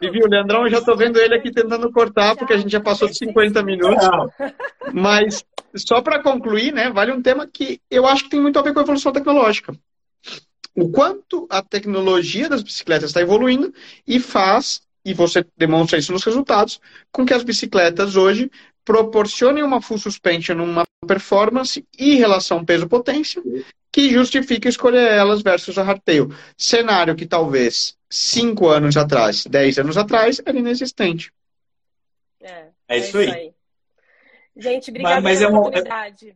[0.00, 2.70] E viu, o Leandrão, eu já tô vendo ele aqui tentando cortar, porque a gente
[2.70, 4.06] já passou de 50 minutos.
[4.92, 5.44] Mas,
[5.74, 6.90] só para concluir, né?
[6.90, 9.74] Vale um tema que eu acho que tem muito a ver com a evolução tecnológica.
[10.74, 13.72] O quanto a tecnologia das bicicletas está evoluindo
[14.06, 16.80] e faz e você demonstra isso nos resultados,
[17.10, 18.50] com que as bicicletas hoje
[18.84, 23.42] proporcionem uma full suspension, uma performance e relação peso-potência
[23.92, 26.30] que justifica escolher elas versus a hardtail.
[26.56, 31.30] Cenário que talvez 5 anos atrás, 10 anos atrás, era inexistente.
[32.40, 33.30] É, é, é isso, aí.
[33.30, 33.52] aí.
[34.56, 36.28] Gente, obrigada mas, mas pela é oportunidade.
[36.30, 36.34] É,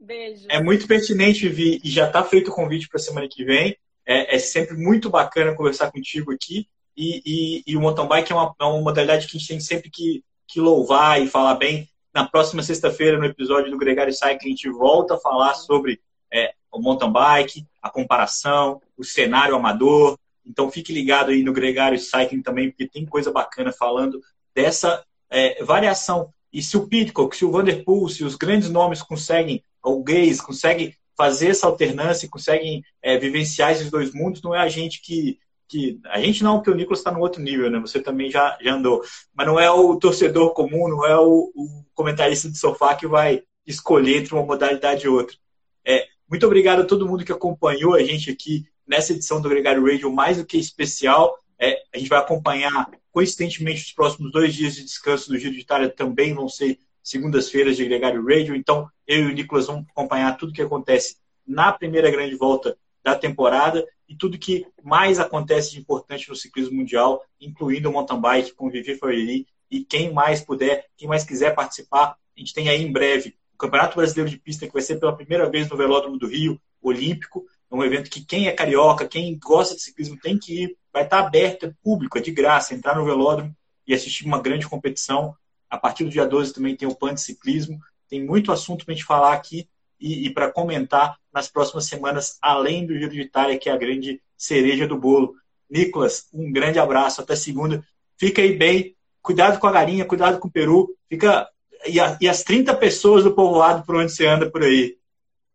[0.00, 0.46] Beijo.
[0.48, 3.76] É muito pertinente, Vi, e já está feito o convite para a semana que vem.
[4.04, 6.68] É, é sempre muito bacana conversar contigo aqui.
[6.96, 9.60] E, e, e o mountain bike é uma, é uma modalidade que a gente tem
[9.60, 11.88] sempre que, que louvar e falar bem.
[12.14, 16.00] Na próxima sexta-feira, no episódio do Gregário Cycling, a gente volta a falar sobre
[16.32, 20.18] é, o mountain bike, a comparação, o cenário amador.
[20.44, 24.20] Então fique ligado aí no Gregário Cycling também, porque tem coisa bacana falando
[24.54, 26.32] dessa é, variação.
[26.52, 30.94] E se o Pitcock, se o Vanderpool, se os grandes nomes conseguem, ou gays, conseguem
[31.16, 35.38] fazer essa alternância, conseguem é, vivenciar esses dois mundos, não é a gente que
[35.72, 37.80] que a gente não, porque o Nicolas está no outro nível, né?
[37.80, 39.02] Você também já, já andou.
[39.34, 43.42] Mas não é o torcedor comum, não é o, o comentarista de sofá que vai
[43.66, 45.34] escolher entre uma modalidade e outra.
[45.82, 49.82] É, muito obrigado a todo mundo que acompanhou a gente aqui nessa edição do Gregário
[49.82, 51.34] Radio, mais do que especial.
[51.58, 55.60] É, a gente vai acompanhar, coincidentemente, os próximos dois dias de descanso do Giro de
[55.60, 58.54] Itália também vão ser segundas-feiras de Gregário Radio.
[58.54, 61.16] Então, eu e o Nicolas vamos acompanhar tudo que acontece
[61.46, 66.76] na primeira grande volta da temporada e tudo que mais acontece de importante no ciclismo
[66.76, 69.46] mundial, incluindo o mountain bike com Vivi Ferreri.
[69.70, 73.56] E quem mais puder, quem mais quiser participar, a gente tem aí em breve o
[73.56, 77.46] Campeonato Brasileiro de Pista, que vai ser pela primeira vez no Velódromo do Rio, Olímpico.
[77.70, 80.76] É um evento que quem é carioca, quem gosta de ciclismo tem que ir.
[80.92, 83.56] Vai estar aberto, é público, é de graça, entrar no velódromo
[83.86, 85.34] e assistir uma grande competição.
[85.70, 87.80] A partir do dia 12 também tem o PAN de Ciclismo.
[88.10, 89.66] Tem muito assunto para a gente falar aqui
[90.02, 93.78] e, e para comentar nas próximas semanas, além do Giro de Itália, que é a
[93.78, 95.34] grande cereja do bolo.
[95.70, 97.82] Nicolas, um grande abraço, até segunda.
[98.18, 101.48] Fica aí bem, cuidado com a galinha, cuidado com o peru, fica
[101.86, 104.96] e, a, e as 30 pessoas do povoado por onde você anda por aí.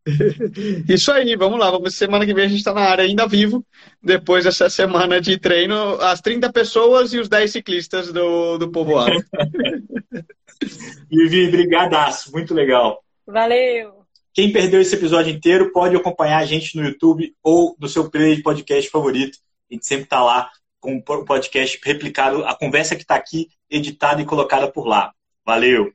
[0.88, 1.70] Isso aí, vamos lá.
[1.70, 3.66] Vamos semana que vem a gente está na área ainda vivo.
[4.02, 9.18] Depois dessa semana de treino, as 30 pessoas e os 10 ciclistas do, do povoado.
[11.12, 13.04] Vivi, brigadaço, muito legal.
[13.26, 13.97] Valeu.
[14.38, 18.36] Quem perdeu esse episódio inteiro pode acompanhar a gente no YouTube ou no seu player
[18.36, 19.40] de podcast favorito.
[19.68, 24.22] A gente sempre está lá com o podcast replicado, a conversa que está aqui, editada
[24.22, 25.12] e colocada por lá.
[25.44, 25.92] Valeu!